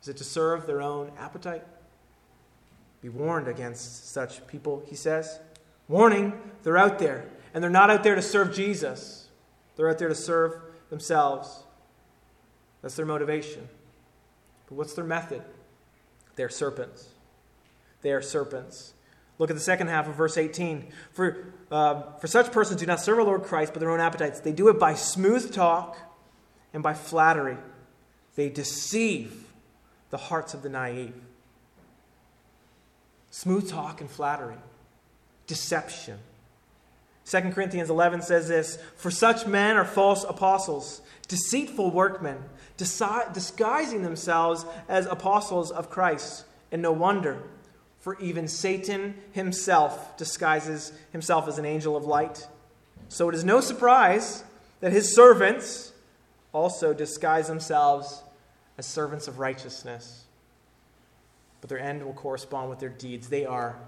Is 0.00 0.08
it 0.08 0.16
to 0.16 0.24
serve 0.24 0.66
their 0.66 0.80
own 0.80 1.12
appetite? 1.18 1.64
Be 3.02 3.10
warned 3.10 3.48
against 3.48 4.10
such 4.12 4.46
people, 4.46 4.82
he 4.86 4.96
says. 4.96 5.38
Warning, 5.88 6.32
they're 6.62 6.78
out 6.78 6.98
there. 6.98 7.28
And 7.52 7.62
they're 7.62 7.70
not 7.70 7.90
out 7.90 8.02
there 8.02 8.14
to 8.14 8.22
serve 8.22 8.54
Jesus, 8.54 9.28
they're 9.76 9.90
out 9.90 9.98
there 9.98 10.08
to 10.08 10.14
serve 10.14 10.54
themselves. 10.88 11.64
That's 12.80 12.96
their 12.96 13.06
motivation. 13.06 13.68
But 14.66 14.74
what's 14.74 14.94
their 14.94 15.04
method? 15.04 15.42
They're 16.36 16.50
serpents. 16.50 17.08
They 18.02 18.12
are 18.12 18.20
serpents. 18.20 18.92
Look 19.38 19.50
at 19.50 19.56
the 19.56 19.62
second 19.62 19.88
half 19.88 20.06
of 20.06 20.14
verse 20.14 20.36
18. 20.36 20.88
For, 21.12 21.46
uh, 21.70 22.12
for 22.18 22.26
such 22.26 22.52
persons 22.52 22.80
do 22.80 22.86
not 22.86 23.00
serve 23.00 23.18
our 23.18 23.24
Lord 23.24 23.42
Christ, 23.42 23.72
but 23.72 23.80
their 23.80 23.90
own 23.90 24.00
appetites. 24.00 24.40
They 24.40 24.52
do 24.52 24.68
it 24.68 24.78
by 24.78 24.94
smooth 24.94 25.52
talk 25.52 25.96
and 26.72 26.82
by 26.82 26.94
flattery. 26.94 27.56
They 28.34 28.48
deceive 28.48 29.44
the 30.10 30.16
hearts 30.18 30.54
of 30.54 30.62
the 30.62 30.68
naive. 30.68 31.14
Smooth 33.30 33.68
talk 33.68 34.00
and 34.00 34.10
flattery, 34.10 34.56
deception. 35.46 36.18
2 37.26 37.40
Corinthians 37.52 37.90
11 37.90 38.22
says 38.22 38.48
this 38.48 38.78
For 38.96 39.10
such 39.10 39.46
men 39.46 39.76
are 39.76 39.84
false 39.84 40.24
apostles, 40.24 41.00
deceitful 41.26 41.90
workmen, 41.90 42.38
disguising 42.76 44.02
themselves 44.02 44.66
as 44.88 45.06
apostles 45.06 45.70
of 45.70 45.90
Christ. 45.90 46.44
And 46.70 46.82
no 46.82 46.92
wonder, 46.92 47.42
for 48.00 48.18
even 48.20 48.48
Satan 48.48 49.14
himself 49.32 50.16
disguises 50.16 50.92
himself 51.12 51.48
as 51.48 51.58
an 51.58 51.64
angel 51.64 51.96
of 51.96 52.04
light. 52.04 52.46
So 53.08 53.28
it 53.28 53.34
is 53.34 53.44
no 53.44 53.60
surprise 53.60 54.44
that 54.80 54.92
his 54.92 55.14
servants 55.14 55.92
also 56.52 56.92
disguise 56.92 57.48
themselves 57.48 58.23
as 58.78 58.86
servants 58.86 59.28
of 59.28 59.38
righteousness 59.38 60.24
but 61.64 61.70
their 61.70 61.80
end 61.80 62.04
will 62.04 62.12
correspond 62.12 62.68
with 62.68 62.78
their 62.78 62.90
deeds. 62.90 63.30
They 63.30 63.46
are 63.46 63.78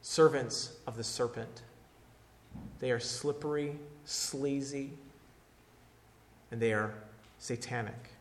servants 0.00 0.76
of 0.86 0.96
the 0.96 1.02
serpent. 1.02 1.62
They 2.78 2.92
are 2.92 3.00
slippery, 3.00 3.80
sleazy, 4.04 4.92
and 6.52 6.62
they 6.62 6.72
are 6.72 6.94
satanic. 7.40 8.12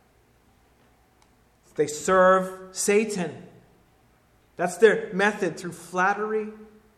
They 1.75 1.85
serve 1.85 2.75
Satan. 2.75 3.43
That's 4.55 4.77
their 4.77 5.13
method 5.13 5.55
through 5.55 5.73
flattery, 5.73 6.47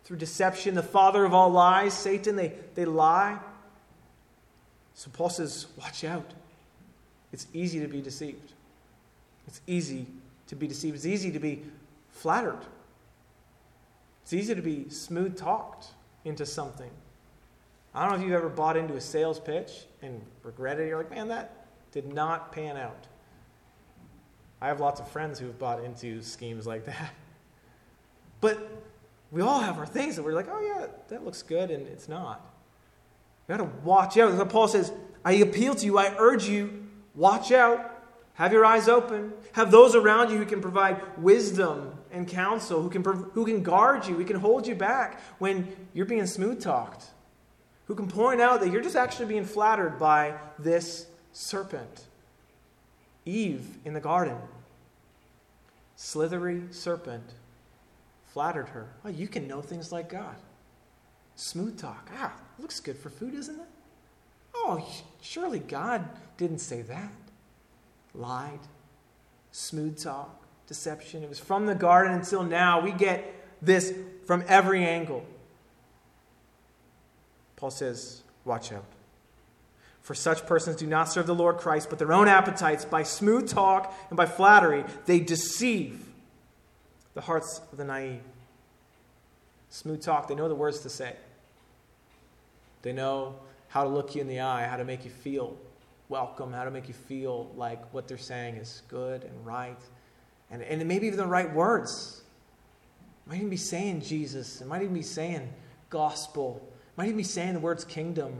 through 0.05 0.15
deception. 0.15 0.75
The 0.75 0.82
father 0.82 1.25
of 1.25 1.34
all 1.34 1.49
lies, 1.49 1.93
Satan, 1.93 2.38
they, 2.38 2.53
they 2.75 2.86
lie. 2.86 3.38
So 4.93 5.10
Paul 5.12 5.29
says, 5.29 5.67
watch 5.75 6.05
out. 6.05 6.32
It's 7.34 7.47
easy 7.51 7.82
to 7.82 7.89
be 7.89 7.99
deceived. 7.99 8.53
It's 9.49 9.62
easy 9.65 10.05
to 10.45 10.55
be 10.55 10.67
deceived. 10.67 10.95
It's 10.95 11.07
easy 11.07 11.31
to 11.31 11.39
be 11.39 11.63
flattered. 12.12 12.59
It's 14.21 14.31
easy 14.31 14.53
to 14.53 14.62
be 14.62 14.88
smooth 14.89 15.35
talked 15.35 15.88
into 16.23 16.45
something. 16.45 16.91
I 17.95 18.01
don't 18.01 18.12
know 18.12 18.17
if 18.17 18.21
you've 18.21 18.38
ever 18.38 18.49
bought 18.49 18.77
into 18.77 18.93
a 18.93 19.01
sales 19.01 19.39
pitch 19.39 19.71
and 20.03 20.21
regretted 20.43 20.85
it. 20.85 20.89
You're 20.89 20.99
like, 20.99 21.09
man, 21.09 21.29
that 21.29 21.65
did 21.91 22.13
not 22.13 22.51
pan 22.51 22.77
out. 22.77 23.07
I 24.62 24.67
have 24.67 24.79
lots 24.79 24.99
of 24.99 25.07
friends 25.07 25.39
who 25.39 25.47
have 25.47 25.57
bought 25.57 25.83
into 25.83 26.21
schemes 26.21 26.67
like 26.67 26.85
that. 26.85 27.12
But 28.41 28.57
we 29.31 29.41
all 29.41 29.59
have 29.59 29.79
our 29.79 29.85
things 29.85 30.15
that 30.15 30.23
we're 30.23 30.31
like, 30.31 30.47
oh, 30.49 30.62
yeah, 30.62 30.85
that 31.09 31.25
looks 31.25 31.41
good, 31.41 31.71
and 31.71 31.85
it's 31.88 32.07
not. 32.07 32.39
We 33.47 33.57
got 33.57 33.57
to 33.57 33.69
watch 33.83 34.17
out. 34.17 34.47
Paul 34.47 34.69
says. 34.69 34.93
I 35.25 35.33
appeal 35.33 35.75
to 35.75 35.85
you, 35.85 35.97
I 35.97 36.15
urge 36.17 36.47
you, 36.47 36.88
watch 37.15 37.51
out 37.51 37.88
have 38.39 38.54
your 38.54 38.63
eyes 38.63 38.88
open. 38.88 39.34
Have 39.52 39.69
those 39.69 39.95
around 39.95 40.32
you 40.32 40.38
who 40.38 40.45
can 40.45 40.62
provide 40.62 41.02
wisdom 41.17 41.93
and 42.10 42.25
counsel, 42.25 42.82
who 42.82 42.89
can, 42.89 43.04
who 43.04 43.45
can 43.45 43.62
guard 43.62 44.08
you, 44.08 44.15
who 44.15 44.23
can 44.23 44.38
hold 44.38 44.65
you 44.65 44.75
back 44.75 45.21
when 45.39 45.67
you're 45.93 46.06
being 46.06 46.25
smooth 46.25 46.62
talked, 46.62 47.04
who 47.86 47.95
can 47.95 48.08
point 48.08 48.39
out 48.39 48.62
that 48.62 48.71
you're 48.71 48.82
just 48.82 48.95
actually 48.95 49.25
being 49.25 49.43
flattered 49.43 49.99
by 49.99 50.36
this 50.58 51.08
serpent. 51.34 52.06
Eve 53.25 53.67
in 53.84 53.93
the 53.93 53.99
garden, 53.99 54.38
slithery 55.97 56.63
serpent, 56.71 57.34
flattered 58.28 58.69
her. 58.69 58.88
Oh, 59.04 59.10
you 59.10 59.28
can 59.28 59.49
know 59.49 59.62
things 59.62 59.91
like 59.91 60.10
God. 60.10 60.36
Smooth 61.36 61.78
talk. 61.78 62.10
Ah, 62.17 62.34
looks 62.58 62.80
good 62.80 62.97
for 62.97 63.10
food, 63.10 63.34
isn't 63.34 63.60
it? 63.60 63.67
Oh, 64.56 64.89
surely 65.21 65.60
God 65.60 66.08
didn't 66.38 66.60
say 66.60 66.84
that 66.84 67.12
lied, 68.13 68.59
smooth 69.51 70.01
talk, 70.01 70.43
deception. 70.67 71.23
It 71.23 71.29
was 71.29 71.39
from 71.39 71.65
the 71.65 71.75
garden 71.75 72.13
until 72.13 72.43
now. 72.43 72.79
We 72.79 72.91
get 72.91 73.25
this 73.61 73.93
from 74.25 74.43
every 74.47 74.85
angle. 74.85 75.25
Paul 77.55 77.71
says, 77.71 78.21
Watch 78.45 78.71
out. 78.71 78.85
For 80.01 80.15
such 80.15 80.47
persons 80.47 80.77
do 80.77 80.87
not 80.87 81.11
serve 81.11 81.27
the 81.27 81.35
Lord 81.35 81.57
Christ, 81.57 81.89
but 81.89 81.99
their 81.99 82.13
own 82.13 82.27
appetites. 82.27 82.85
By 82.85 83.03
smooth 83.03 83.49
talk 83.49 83.93
and 84.09 84.17
by 84.17 84.25
flattery, 84.25 84.85
they 85.05 85.19
deceive 85.19 86.03
the 87.13 87.21
hearts 87.21 87.61
of 87.71 87.77
the 87.77 87.83
naive. 87.83 88.21
Smooth 89.69 90.01
talk, 90.01 90.27
they 90.27 90.35
know 90.35 90.47
the 90.47 90.55
words 90.55 90.79
to 90.79 90.89
say. 90.89 91.15
They 92.81 92.93
know 92.93 93.35
how 93.67 93.83
to 93.83 93.89
look 93.89 94.15
you 94.15 94.21
in 94.21 94.27
the 94.27 94.39
eye, 94.39 94.65
how 94.65 94.77
to 94.77 94.85
make 94.85 95.05
you 95.05 95.11
feel 95.11 95.57
welcome, 96.09 96.51
how 96.51 96.63
to 96.63 96.71
make 96.71 96.87
you 96.87 96.93
feel 96.93 97.51
like 97.55 97.93
what 97.93 98.07
they're 98.07 98.17
saying 98.17 98.55
is 98.55 98.81
good 98.87 99.23
and 99.23 99.45
right. 99.45 99.79
And, 100.49 100.63
and 100.63 100.85
maybe 100.87 101.05
even 101.05 101.19
the 101.19 101.27
right 101.27 101.53
words. 101.53 102.23
Might 103.27 103.37
even 103.37 103.49
be 103.49 103.57
saying 103.57 104.01
Jesus. 104.01 104.59
It 104.59 104.67
might 104.67 104.81
even 104.81 104.95
be 104.95 105.03
saying 105.03 105.47
gospel. 105.91 106.67
Might 106.97 107.05
even 107.05 107.17
be 107.17 107.23
saying 107.23 107.53
the 107.53 107.59
words 107.59 107.85
kingdom. 107.85 108.33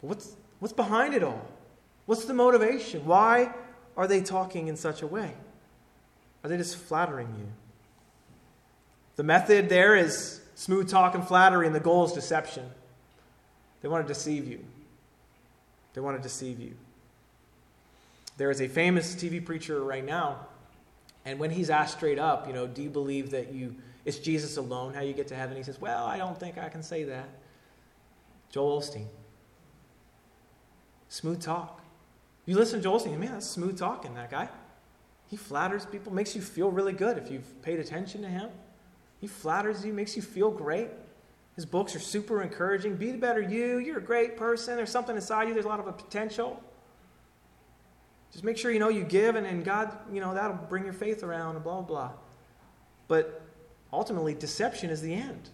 But 0.00 0.08
what's, 0.08 0.36
what's 0.58 0.72
behind 0.72 1.12
it 1.12 1.22
all? 1.22 1.46
What's 2.06 2.24
the 2.24 2.32
motivation? 2.32 3.04
Why 3.04 3.52
are 3.94 4.06
they 4.06 4.22
talking 4.22 4.68
in 4.68 4.76
such 4.76 5.02
a 5.02 5.06
way? 5.06 5.34
Are 6.42 6.48
they 6.48 6.56
just 6.56 6.76
flattering 6.76 7.34
you? 7.38 7.46
The 9.16 9.22
method 9.22 9.68
there 9.68 9.96
is 9.96 10.40
smooth 10.54 10.88
talk 10.88 11.14
and 11.14 11.26
flattery, 11.26 11.66
and 11.66 11.74
the 11.74 11.80
goal 11.80 12.04
is 12.04 12.12
deception. 12.12 12.68
They 13.82 13.88
want 13.88 14.06
to 14.06 14.12
deceive 14.12 14.48
you. 14.48 14.64
They 15.94 16.00
want 16.00 16.16
to 16.16 16.22
deceive 16.22 16.60
you. 16.60 16.74
There 18.36 18.50
is 18.50 18.60
a 18.60 18.68
famous 18.68 19.14
TV 19.14 19.44
preacher 19.44 19.82
right 19.82 20.04
now, 20.04 20.46
and 21.24 21.38
when 21.38 21.50
he's 21.50 21.70
asked 21.70 21.96
straight 21.96 22.18
up, 22.18 22.46
you 22.46 22.52
know, 22.52 22.66
do 22.66 22.82
you 22.82 22.90
believe 22.90 23.30
that 23.30 23.52
you 23.52 23.76
it's 24.04 24.18
Jesus 24.18 24.58
alone 24.58 24.92
how 24.92 25.00
you 25.00 25.14
get 25.14 25.28
to 25.28 25.34
heaven? 25.34 25.56
He 25.56 25.62
says, 25.62 25.80
Well, 25.80 26.04
I 26.04 26.18
don't 26.18 26.38
think 26.38 26.58
I 26.58 26.68
can 26.68 26.82
say 26.82 27.04
that. 27.04 27.28
Joel 28.50 28.80
Osteen. 28.80 29.06
Smooth 31.08 31.40
talk. 31.40 31.80
You 32.46 32.56
listen 32.56 32.80
to 32.80 32.82
Joel 32.82 33.00
Osteen, 33.00 33.18
man, 33.18 33.32
that's 33.32 33.46
smooth 33.46 33.78
talking, 33.78 34.14
that 34.14 34.30
guy. 34.30 34.48
He 35.28 35.36
flatters 35.36 35.86
people, 35.86 36.12
makes 36.12 36.36
you 36.36 36.42
feel 36.42 36.70
really 36.70 36.92
good 36.92 37.16
if 37.16 37.30
you've 37.30 37.62
paid 37.62 37.78
attention 37.80 38.22
to 38.22 38.28
him. 38.28 38.50
He 39.20 39.26
flatters 39.26 39.84
you, 39.84 39.92
makes 39.92 40.16
you 40.16 40.22
feel 40.22 40.50
great. 40.50 40.88
His 41.56 41.66
books 41.66 41.94
are 41.94 42.00
super 42.00 42.42
encouraging. 42.42 42.96
Be 42.96 43.12
the 43.12 43.18
better 43.18 43.40
you. 43.40 43.78
You're 43.78 43.98
a 43.98 44.02
great 44.02 44.36
person. 44.36 44.76
There's 44.76 44.90
something 44.90 45.14
inside 45.14 45.48
you. 45.48 45.54
There's 45.54 45.66
a 45.66 45.68
lot 45.68 45.80
of 45.80 45.96
potential. 45.96 46.60
Just 48.32 48.44
make 48.44 48.58
sure 48.58 48.72
you 48.72 48.80
know 48.80 48.88
you 48.88 49.04
give, 49.04 49.36
and, 49.36 49.46
and 49.46 49.64
God, 49.64 49.96
you 50.12 50.20
know, 50.20 50.34
that'll 50.34 50.56
bring 50.56 50.82
your 50.82 50.92
faith 50.92 51.22
around, 51.22 51.54
and 51.54 51.62
blah, 51.62 51.74
blah, 51.76 51.82
blah. 51.82 52.10
But 53.06 53.42
ultimately, 53.92 54.34
deception 54.34 54.90
is 54.90 55.00
the 55.00 55.14
end. 55.14 55.50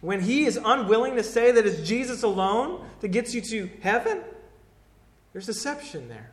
When 0.00 0.20
he 0.20 0.44
is 0.44 0.58
unwilling 0.62 1.14
to 1.14 1.22
say 1.22 1.52
that 1.52 1.64
it's 1.64 1.86
Jesus 1.86 2.24
alone 2.24 2.84
that 3.00 3.08
gets 3.08 3.32
you 3.32 3.40
to 3.42 3.70
heaven, 3.80 4.22
there's 5.32 5.46
deception 5.46 6.08
there. 6.08 6.30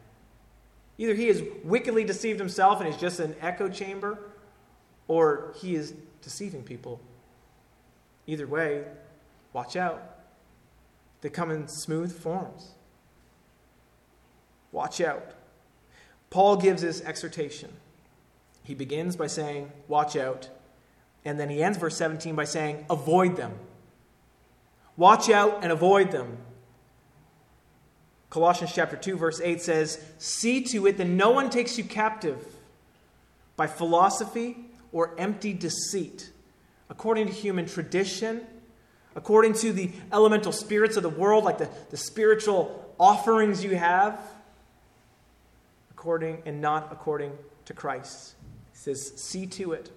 Either 0.98 1.14
he 1.14 1.28
has 1.28 1.44
wickedly 1.64 2.04
deceived 2.04 2.40
himself 2.40 2.80
and 2.80 2.90
is 2.90 2.98
just 2.98 3.20
an 3.20 3.36
echo 3.42 3.70
chamber, 3.70 4.18
or 5.08 5.54
he 5.58 5.76
is 5.76 5.94
deceiving 6.24 6.64
people. 6.64 7.00
Either 8.28 8.48
way, 8.48 8.84
watch 9.54 9.76
out. 9.76 10.02
They 11.22 11.30
come 11.30 11.52
in 11.52 11.68
smooth 11.68 12.18
forms. 12.18 12.72
Watch 14.72 15.00
out. 15.00 15.32
Paul 16.30 16.58
gives 16.58 16.82
this 16.82 17.02
exhortation. 17.02 17.72
He 18.64 18.74
begins 18.74 19.16
by 19.16 19.28
saying, 19.28 19.72
Watch 19.88 20.16
out. 20.16 20.50
And 21.24 21.40
then 21.40 21.50
he 21.50 21.64
ends 21.64 21.78
verse 21.78 21.96
17 21.98 22.36
by 22.36 22.44
saying, 22.44 22.86
Avoid 22.90 23.38
them. 23.38 23.54
Watch 24.98 25.30
out 25.30 25.64
and 25.64 25.72
avoid 25.72 26.12
them. 26.12 26.38
Colossians 28.30 28.74
chapter 28.74 28.98
2 28.98 29.18
verse 29.18 29.40
8 29.40 29.62
says, 29.62 30.04
"See 30.18 30.62
to 30.66 30.88
it 30.88 30.98
that 30.98 31.08
no 31.08 31.32
one 31.32 31.50
takes 31.50 31.78
you 31.78 31.84
captive 31.84 32.46
by 33.56 33.68
philosophy 33.68 34.70
or 34.92 35.16
empty 35.18 35.54
deceit, 35.54 36.32
according 36.90 37.28
to 37.28 37.34
human 37.34 37.66
tradition, 37.66 38.46
according 39.16 39.54
to 39.54 39.72
the 39.74 39.92
elemental 40.12 40.52
spirits 40.52 40.98
of 40.98 41.04
the 41.04 41.10
world, 41.10 41.44
like 41.44 41.58
the, 41.58 41.70
the 41.90 41.98
spiritual 41.98 42.94
offerings 43.00 43.64
you 43.64 43.76
have, 43.76 44.20
according 45.92 46.42
and 46.46 46.62
not 46.62 46.90
according 46.92 47.32
to 47.66 47.74
Christ." 47.74 48.36
He 48.72 48.78
says, 48.78 49.14
"See 49.16 49.46
to 49.48 49.74
it," 49.74 49.92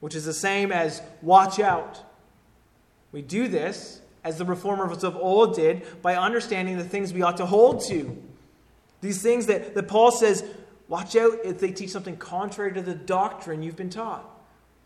which 0.00 0.14
is 0.14 0.24
the 0.24 0.34
same 0.34 0.72
as 0.72 1.02
watch 1.22 1.58
out. 1.58 2.04
We 3.12 3.22
do 3.22 3.48
this 3.48 4.00
as 4.22 4.38
the 4.38 4.44
reformers 4.44 5.02
of 5.02 5.16
old 5.16 5.56
did, 5.56 5.82
by 6.02 6.14
understanding 6.14 6.76
the 6.76 6.84
things 6.84 7.12
we 7.12 7.22
ought 7.22 7.38
to 7.38 7.46
hold 7.46 7.82
to. 7.88 8.22
These 9.00 9.22
things 9.22 9.46
that, 9.46 9.74
that 9.74 9.88
Paul 9.88 10.10
says, 10.10 10.44
watch 10.88 11.16
out 11.16 11.38
if 11.42 11.58
they 11.58 11.72
teach 11.72 11.90
something 11.90 12.18
contrary 12.18 12.74
to 12.74 12.82
the 12.82 12.94
doctrine 12.94 13.62
you've 13.62 13.76
been 13.76 13.88
taught. 13.88 14.24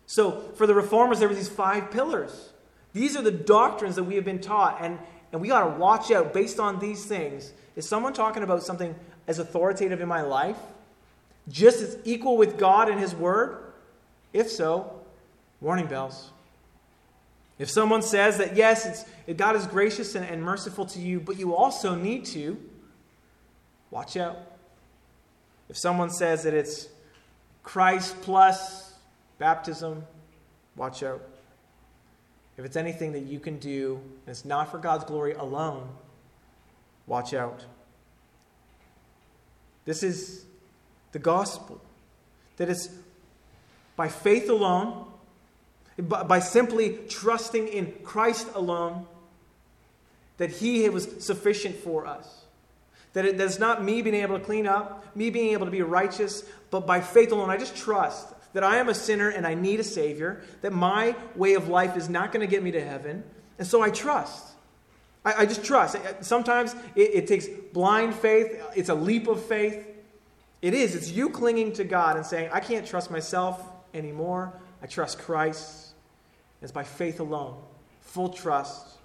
So, 0.07 0.41
for 0.55 0.67
the 0.67 0.75
reformers, 0.75 1.19
there 1.19 1.27
were 1.27 1.35
these 1.35 1.49
five 1.49 1.91
pillars. 1.91 2.51
These 2.93 3.17
are 3.17 3.21
the 3.21 3.31
doctrines 3.31 3.95
that 3.95 4.03
we 4.03 4.15
have 4.15 4.25
been 4.25 4.39
taught, 4.39 4.77
and, 4.81 4.99
and 5.31 5.41
we 5.41 5.47
got 5.47 5.63
to 5.63 5.79
watch 5.79 6.11
out 6.11 6.33
based 6.33 6.59
on 6.59 6.79
these 6.79 7.05
things. 7.05 7.51
Is 7.75 7.87
someone 7.87 8.13
talking 8.13 8.43
about 8.43 8.63
something 8.63 8.95
as 9.27 9.39
authoritative 9.39 9.99
in 9.99 10.07
my 10.07 10.21
life? 10.21 10.57
Just 11.49 11.81
as 11.81 11.97
equal 12.05 12.37
with 12.37 12.57
God 12.57 12.89
and 12.89 12.99
His 12.99 13.13
Word? 13.13 13.57
If 14.31 14.49
so, 14.49 15.01
warning 15.59 15.87
bells. 15.87 16.31
If 17.57 17.69
someone 17.69 18.01
says 18.01 18.37
that, 18.37 18.55
yes, 18.55 19.05
God 19.35 19.55
is 19.55 19.65
gracious 19.65 20.15
and, 20.15 20.25
and 20.25 20.41
merciful 20.41 20.85
to 20.87 20.99
you, 20.99 21.19
but 21.19 21.39
you 21.39 21.55
also 21.55 21.95
need 21.95 22.25
to, 22.25 22.57
watch 23.91 24.17
out. 24.17 24.37
If 25.69 25.77
someone 25.77 26.09
says 26.09 26.43
that 26.43 26.53
it's 26.53 26.89
Christ 27.63 28.21
plus 28.21 28.84
baptism, 29.37 30.05
watch 30.75 31.03
out. 31.03 31.21
If 32.57 32.65
it's 32.65 32.75
anything 32.75 33.11
that 33.13 33.23
you 33.23 33.39
can 33.39 33.57
do 33.57 33.99
and 34.25 34.31
it's 34.31 34.45
not 34.45 34.71
for 34.71 34.77
God's 34.77 35.03
glory 35.05 35.33
alone, 35.33 35.89
watch 37.05 37.33
out. 37.33 37.65
This 39.83 40.03
is 40.03 40.45
the 41.11 41.19
gospel. 41.19 41.81
That 42.57 42.69
it's 42.69 42.89
by 43.95 44.07
faith 44.07 44.49
alone 44.49 45.05
by 45.97 46.39
simply 46.39 46.99
trusting 47.07 47.67
in 47.67 47.93
Christ 48.03 48.47
alone, 48.53 49.05
that 50.37 50.51
He 50.51 50.87
was 50.89 51.23
sufficient 51.25 51.75
for 51.75 52.05
us. 52.05 52.43
That 53.13 53.25
it, 53.25 53.37
that's 53.37 53.59
not 53.59 53.83
me 53.83 54.01
being 54.01 54.15
able 54.15 54.37
to 54.37 54.43
clean 54.43 54.67
up, 54.67 55.15
me 55.15 55.29
being 55.29 55.53
able 55.53 55.65
to 55.65 55.71
be 55.71 55.81
righteous, 55.81 56.43
but 56.69 56.85
by 56.85 56.99
faith 56.99 57.31
alone, 57.31 57.49
I 57.49 57.57
just 57.57 57.77
trust 57.77 58.27
that 58.55 58.63
I 58.63 58.77
am 58.77 58.87
a 58.87 58.93
sinner 58.93 59.27
and 59.27 59.45
I 59.45 59.53
need 59.53 59.81
a 59.81 59.83
Savior, 59.83 60.41
that 60.61 60.71
my 60.71 61.13
way 61.35 61.55
of 61.55 61.67
life 61.67 61.97
is 61.97 62.07
not 62.07 62.31
going 62.31 62.39
to 62.39 62.49
get 62.49 62.63
me 62.63 62.71
to 62.71 62.81
heaven, 62.81 63.21
and 63.59 63.67
so 63.67 63.81
I 63.81 63.89
trust. 63.89 64.53
I, 65.25 65.41
I 65.41 65.45
just 65.45 65.65
trust. 65.65 65.97
Sometimes 66.21 66.73
it, 66.95 67.13
it 67.13 67.27
takes 67.27 67.47
blind 67.73 68.15
faith, 68.15 68.57
it's 68.73 68.87
a 68.87 68.95
leap 68.95 69.27
of 69.27 69.43
faith. 69.43 69.85
It 70.61 70.73
is. 70.73 70.95
It's 70.95 71.11
you 71.11 71.29
clinging 71.29 71.73
to 71.73 71.83
God 71.83 72.15
and 72.15 72.25
saying, 72.25 72.49
I 72.51 72.61
can't 72.61 72.87
trust 72.87 73.11
myself 73.11 73.61
anymore. 73.93 74.53
I 74.81 74.87
trust 74.87 75.19
Christ. 75.19 75.93
It's 76.61 76.71
by 76.71 76.83
faith 76.83 77.19
alone, 77.19 77.61
full 77.99 78.29
trust 78.29 78.97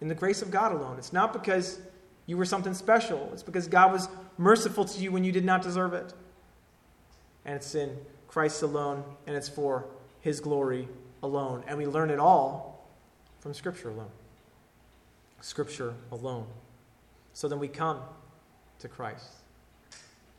in 0.00 0.08
the 0.08 0.16
grace 0.16 0.42
of 0.42 0.50
God 0.50 0.72
alone. 0.72 0.98
It's 0.98 1.12
not 1.12 1.32
because 1.32 1.78
you 2.26 2.36
were 2.36 2.44
something 2.44 2.74
special, 2.74 3.30
it's 3.32 3.44
because 3.44 3.68
God 3.68 3.92
was 3.92 4.08
merciful 4.36 4.84
to 4.84 5.00
you 5.00 5.12
when 5.12 5.22
you 5.22 5.30
did 5.30 5.44
not 5.44 5.62
deserve 5.62 5.94
it. 5.94 6.12
And 7.44 7.54
it's 7.54 7.74
in 7.76 7.96
Christ 8.36 8.60
alone, 8.60 9.02
and 9.26 9.34
it's 9.34 9.48
for 9.48 9.86
His 10.20 10.40
glory 10.40 10.86
alone. 11.22 11.64
And 11.66 11.78
we 11.78 11.86
learn 11.86 12.10
it 12.10 12.18
all 12.18 12.86
from 13.40 13.54
Scripture 13.54 13.88
alone. 13.88 14.10
Scripture 15.40 15.94
alone. 16.12 16.46
So 17.32 17.48
then 17.48 17.58
we 17.58 17.66
come 17.66 17.98
to 18.80 18.88
Christ. 18.88 19.36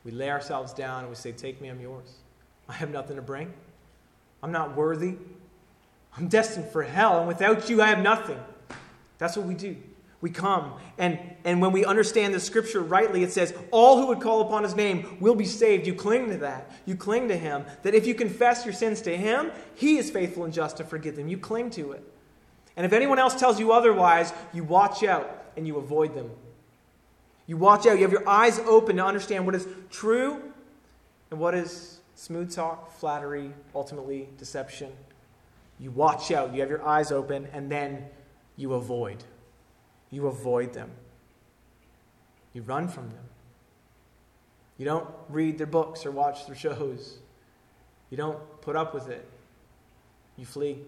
We 0.04 0.12
lay 0.12 0.30
ourselves 0.30 0.72
down 0.72 1.00
and 1.00 1.08
we 1.08 1.16
say, 1.16 1.32
Take 1.32 1.60
me, 1.60 1.70
I'm 1.70 1.80
yours. 1.80 2.18
I 2.68 2.74
have 2.74 2.90
nothing 2.90 3.16
to 3.16 3.22
bring. 3.22 3.52
I'm 4.44 4.52
not 4.52 4.76
worthy. 4.76 5.16
I'm 6.16 6.28
destined 6.28 6.66
for 6.66 6.84
hell, 6.84 7.18
and 7.18 7.26
without 7.26 7.68
you, 7.68 7.82
I 7.82 7.88
have 7.88 7.98
nothing. 7.98 8.38
That's 9.18 9.36
what 9.36 9.44
we 9.44 9.54
do. 9.54 9.76
We 10.20 10.30
come, 10.30 10.72
and, 10.98 11.20
and 11.44 11.62
when 11.62 11.70
we 11.70 11.84
understand 11.84 12.34
the 12.34 12.40
scripture 12.40 12.80
rightly, 12.80 13.22
it 13.22 13.30
says, 13.30 13.54
All 13.70 13.98
who 13.98 14.08
would 14.08 14.20
call 14.20 14.40
upon 14.40 14.64
his 14.64 14.74
name 14.74 15.16
will 15.20 15.36
be 15.36 15.44
saved. 15.44 15.86
You 15.86 15.94
cling 15.94 16.30
to 16.30 16.38
that. 16.38 16.72
You 16.86 16.96
cling 16.96 17.28
to 17.28 17.36
him. 17.36 17.64
That 17.82 17.94
if 17.94 18.04
you 18.04 18.16
confess 18.16 18.64
your 18.64 18.74
sins 18.74 19.00
to 19.02 19.16
him, 19.16 19.52
he 19.76 19.96
is 19.96 20.10
faithful 20.10 20.42
and 20.42 20.52
just 20.52 20.78
to 20.78 20.84
forgive 20.84 21.14
them. 21.14 21.28
You 21.28 21.38
cling 21.38 21.70
to 21.70 21.92
it. 21.92 22.02
And 22.76 22.84
if 22.84 22.92
anyone 22.92 23.20
else 23.20 23.36
tells 23.36 23.60
you 23.60 23.70
otherwise, 23.70 24.32
you 24.52 24.64
watch 24.64 25.04
out 25.04 25.52
and 25.56 25.68
you 25.68 25.76
avoid 25.76 26.16
them. 26.16 26.30
You 27.46 27.56
watch 27.56 27.86
out. 27.86 27.96
You 27.96 28.02
have 28.02 28.12
your 28.12 28.28
eyes 28.28 28.58
open 28.58 28.96
to 28.96 29.04
understand 29.04 29.46
what 29.46 29.54
is 29.54 29.68
true 29.88 30.42
and 31.30 31.38
what 31.38 31.54
is 31.54 32.00
smooth 32.16 32.52
talk, 32.52 32.92
flattery, 32.98 33.52
ultimately 33.72 34.28
deception. 34.36 34.92
You 35.78 35.92
watch 35.92 36.32
out, 36.32 36.52
you 36.52 36.60
have 36.60 36.70
your 36.70 36.84
eyes 36.84 37.12
open, 37.12 37.46
and 37.52 37.70
then 37.70 38.06
you 38.56 38.74
avoid. 38.74 39.22
You 40.10 40.26
avoid 40.26 40.72
them. 40.72 40.90
You 42.52 42.62
run 42.62 42.88
from 42.88 43.08
them. 43.10 43.24
You 44.78 44.84
don't 44.84 45.08
read 45.28 45.58
their 45.58 45.66
books 45.66 46.06
or 46.06 46.10
watch 46.10 46.46
their 46.46 46.56
shows. 46.56 47.18
You 48.10 48.16
don't 48.16 48.38
put 48.62 48.76
up 48.76 48.94
with 48.94 49.08
it. 49.08 49.28
You 50.36 50.46
flee. 50.46 50.78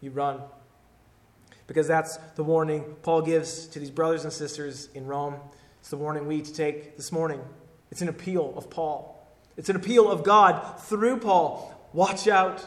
You 0.00 0.10
run. 0.10 0.40
Because 1.66 1.88
that's 1.88 2.18
the 2.36 2.44
warning 2.44 2.84
Paul 3.02 3.22
gives 3.22 3.66
to 3.68 3.80
these 3.80 3.90
brothers 3.90 4.24
and 4.24 4.32
sisters 4.32 4.88
in 4.94 5.06
Rome. 5.06 5.36
It's 5.80 5.90
the 5.90 5.96
warning 5.96 6.26
we 6.26 6.42
to 6.42 6.52
take 6.52 6.96
this 6.96 7.10
morning. 7.10 7.40
It's 7.90 8.02
an 8.02 8.08
appeal 8.08 8.54
of 8.56 8.70
Paul. 8.70 9.12
It's 9.56 9.68
an 9.68 9.76
appeal 9.76 10.10
of 10.10 10.22
God 10.22 10.80
through 10.80 11.18
Paul. 11.18 11.74
Watch 11.92 12.28
out. 12.28 12.64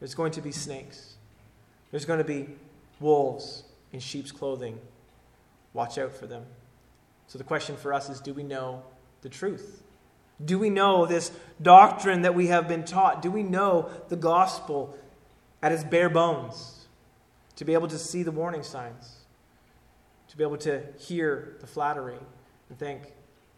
There's 0.00 0.14
going 0.14 0.32
to 0.32 0.42
be 0.42 0.52
snakes. 0.52 1.14
There's 1.90 2.04
going 2.04 2.18
to 2.18 2.24
be 2.24 2.48
wolves 3.00 3.62
in 3.94 4.00
sheep's 4.00 4.32
clothing. 4.32 4.78
Watch 5.72 5.96
out 5.96 6.12
for 6.12 6.26
them. 6.26 6.44
So 7.28 7.38
the 7.38 7.44
question 7.44 7.76
for 7.76 7.94
us 7.94 8.10
is 8.10 8.20
do 8.20 8.34
we 8.34 8.42
know 8.42 8.82
the 9.22 9.28
truth? 9.28 9.82
Do 10.44 10.58
we 10.58 10.68
know 10.68 11.06
this 11.06 11.30
doctrine 11.62 12.22
that 12.22 12.34
we 12.34 12.48
have 12.48 12.66
been 12.68 12.84
taught? 12.84 13.22
Do 13.22 13.30
we 13.30 13.44
know 13.44 13.88
the 14.08 14.16
gospel 14.16 14.98
at 15.62 15.70
its 15.72 15.84
bare 15.84 16.10
bones? 16.10 16.86
To 17.56 17.64
be 17.64 17.72
able 17.72 17.86
to 17.86 17.98
see 17.98 18.24
the 18.24 18.32
warning 18.32 18.64
signs, 18.64 19.14
to 20.28 20.36
be 20.36 20.42
able 20.42 20.56
to 20.58 20.82
hear 20.98 21.56
the 21.60 21.68
flattery 21.68 22.18
and 22.68 22.76
think, 22.76 23.12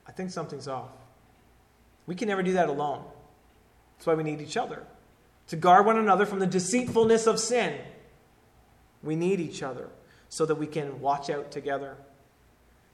I 0.06 0.12
think 0.12 0.30
something's 0.30 0.68
off. 0.68 0.90
We 2.06 2.14
can 2.14 2.28
never 2.28 2.42
do 2.42 2.52
that 2.52 2.68
alone. 2.68 3.02
That's 3.96 4.06
why 4.06 4.14
we 4.14 4.22
need 4.22 4.42
each 4.42 4.58
other. 4.58 4.82
To 5.48 5.56
guard 5.56 5.86
one 5.86 5.96
another 5.96 6.26
from 6.26 6.40
the 6.40 6.46
deceitfulness 6.46 7.26
of 7.26 7.40
sin, 7.40 7.80
we 9.02 9.16
need 9.16 9.40
each 9.40 9.62
other 9.62 9.88
so 10.28 10.46
that 10.46 10.54
we 10.54 10.66
can 10.66 11.00
watch 11.00 11.30
out 11.30 11.50
together 11.50 11.96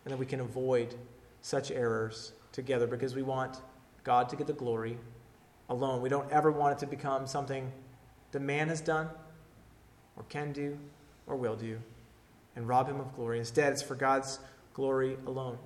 and 0.05 0.13
that 0.13 0.19
we 0.19 0.27
can 0.27 0.41
avoid 0.41 0.95
such 1.41 1.71
errors 1.71 2.33
together 2.53 2.87
because 2.87 3.15
we 3.15 3.23
want 3.23 3.61
God 4.05 4.29
to 4.29 4.37
get 4.37 4.47
the 4.47 4.53
glory 4.53 4.99
alone. 5.69 6.03
We 6.03 6.09
don't 6.09 6.31
ever 6.31 6.51
want 6.51 6.77
it 6.77 6.79
to 6.81 6.87
become 6.87 7.27
something 7.27 7.71
the 8.33 8.41
man 8.41 8.69
has 8.69 8.81
done 8.81 9.09
or 10.17 10.25
can 10.25 10.53
do 10.53 10.79
or 11.27 11.37
will 11.37 11.57
do 11.57 11.79
and 12.57 12.69
rob 12.69 12.89
him 12.89 13.01
of 13.01 13.15
glory. 13.15 13.39
Instead, 13.39 13.73
it's 13.73 13.83
for 13.83 13.95
God's 13.95 14.39
glory 14.75 15.17
alone 15.27 15.59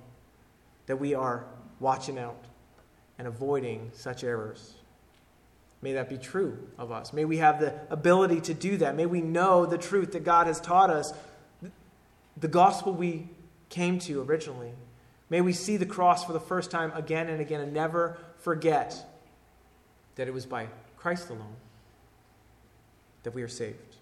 that 0.85 0.97
we 0.97 1.13
are 1.13 1.45
watching 1.79 2.17
out 2.17 2.45
and 3.19 3.27
avoiding 3.27 3.91
such 3.93 4.23
errors. 4.23 4.75
May 5.81 5.93
that 5.93 6.09
be 6.09 6.17
true 6.17 6.57
of 6.77 6.91
us. 6.91 7.13
May 7.13 7.25
we 7.25 7.37
have 7.37 7.59
the 7.59 7.73
ability 7.89 8.41
to 8.41 8.53
do 8.53 8.77
that. 8.77 8.95
May 8.95 9.05
we 9.05 9.21
know 9.21 9.65
the 9.65 9.77
truth 9.77 10.13
that 10.13 10.23
God 10.23 10.47
has 10.47 10.59
taught 10.59 10.89
us, 10.89 11.13
the 12.39 12.47
gospel 12.47 12.93
we 12.93 13.27
came 13.69 13.99
to 13.99 14.21
originally. 14.21 14.71
May 15.29 15.41
we 15.41 15.53
see 15.53 15.77
the 15.77 15.85
cross 15.85 16.23
for 16.23 16.33
the 16.33 16.39
first 16.39 16.71
time 16.71 16.91
again 16.95 17.27
and 17.27 17.41
again 17.41 17.61
and 17.61 17.73
never 17.73 18.17
forget 18.39 18.95
that 20.15 20.27
it 20.27 20.33
was 20.33 20.45
by 20.45 20.67
Christ 20.97 21.29
alone 21.29 21.55
that 23.23 23.33
we 23.33 23.43
are 23.43 23.47
saved. 23.47 23.95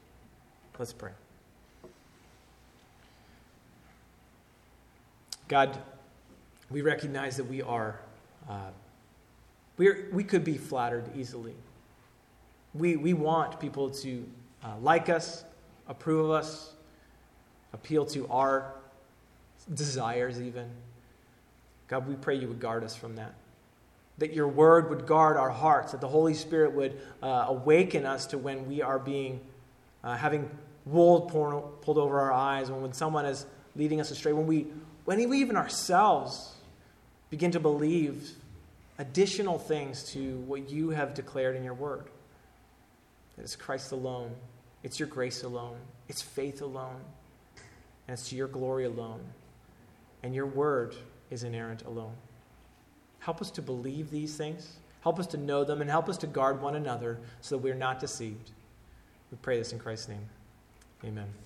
Let's 0.78 0.94
pray. 0.94 1.12
God, 5.48 5.78
we 6.70 6.82
recognize 6.82 7.38
that 7.38 7.46
we 7.46 7.62
are, 7.62 8.00
uh, 8.50 8.70
we, 9.78 9.88
are, 9.88 10.08
we 10.12 10.24
could 10.24 10.44
be 10.44 10.58
flattered 10.58 11.06
easily. 11.16 11.54
We, 12.74 12.98
we 12.98 13.14
want 13.14 13.60
people 13.60 13.90
to 13.90 14.26
uh, 14.64 14.78
like 14.82 15.08
us, 15.10 15.44
approve 15.88 16.26
of 16.26 16.32
us, 16.32 16.75
appeal 17.76 18.06
to 18.06 18.28
our 18.30 18.72
desires, 19.72 20.42
even. 20.42 20.70
God, 21.88 22.08
we 22.08 22.16
pray 22.16 22.36
you 22.36 22.48
would 22.48 22.60
guard 22.60 22.84
us 22.84 22.96
from 22.96 23.18
that. 23.18 23.34
That 24.18 24.34
your 24.34 24.48
word 24.48 24.90
would 24.90 25.06
guard 25.06 25.36
our 25.38 25.50
hearts, 25.50 25.92
that 25.92 26.02
the 26.02 26.08
Holy 26.08 26.34
Spirit 26.34 26.72
would 26.72 26.98
uh, 27.22 27.46
awaken 27.50 28.06
us 28.06 28.28
to 28.28 28.38
when 28.38 28.66
we 28.66 28.82
are 28.82 28.98
being, 28.98 29.42
uh, 30.04 30.16
having 30.16 30.50
wool 30.86 31.22
pulled 31.82 31.98
over 31.98 32.22
our 32.22 32.32
eyes, 32.32 32.72
when, 32.72 32.82
when 32.82 32.94
someone 32.94 33.26
is 33.26 33.46
leading 33.76 34.00
us 34.00 34.10
astray, 34.10 34.32
when 34.32 34.48
we, 34.48 34.68
when 35.04 35.30
we 35.30 35.40
even 35.40 35.58
ourselves 35.58 36.54
begin 37.30 37.52
to 37.52 37.60
believe 37.60 38.32
additional 38.98 39.60
things 39.60 40.12
to 40.14 40.38
what 40.40 40.70
you 40.70 40.92
have 40.92 41.14
declared 41.14 41.58
in 41.58 41.64
your 41.64 41.74
word. 41.74 42.06
That 43.36 43.44
it's 43.44 43.58
Christ 43.58 43.92
alone, 43.92 44.32
it's 44.82 44.98
your 44.98 45.10
grace 45.10 45.44
alone, 45.44 45.76
it's 46.08 46.22
faith 46.22 46.62
alone, 46.62 47.02
and 48.08 48.14
it's 48.14 48.30
to 48.30 48.36
your 48.36 48.48
glory 48.48 48.86
alone. 48.86 49.22
And 50.24 50.34
your 50.34 50.46
word 50.46 50.96
is 51.30 51.44
inerrant 51.44 51.84
alone. 51.84 52.16
Help 53.20 53.42
us 53.42 53.52
to 53.52 53.62
believe 53.62 54.12
these 54.12 54.36
things. 54.36 54.78
Help 55.02 55.20
us 55.20 55.28
to 55.28 55.38
know 55.38 55.64
them 55.64 55.82
and 55.82 55.90
help 55.90 56.10
us 56.10 56.18
to 56.20 56.28
guard 56.28 56.62
one 56.62 56.76
another 56.76 57.20
so 57.42 57.56
that 57.56 57.64
we 57.64 57.72
are 57.72 57.76
not 57.76 58.00
deceived. 58.00 58.52
We 59.32 59.38
pray 59.42 59.58
this 59.58 59.72
in 59.72 59.80
Christ's 59.80 60.10
name. 60.10 60.28
Amen. 61.04 61.45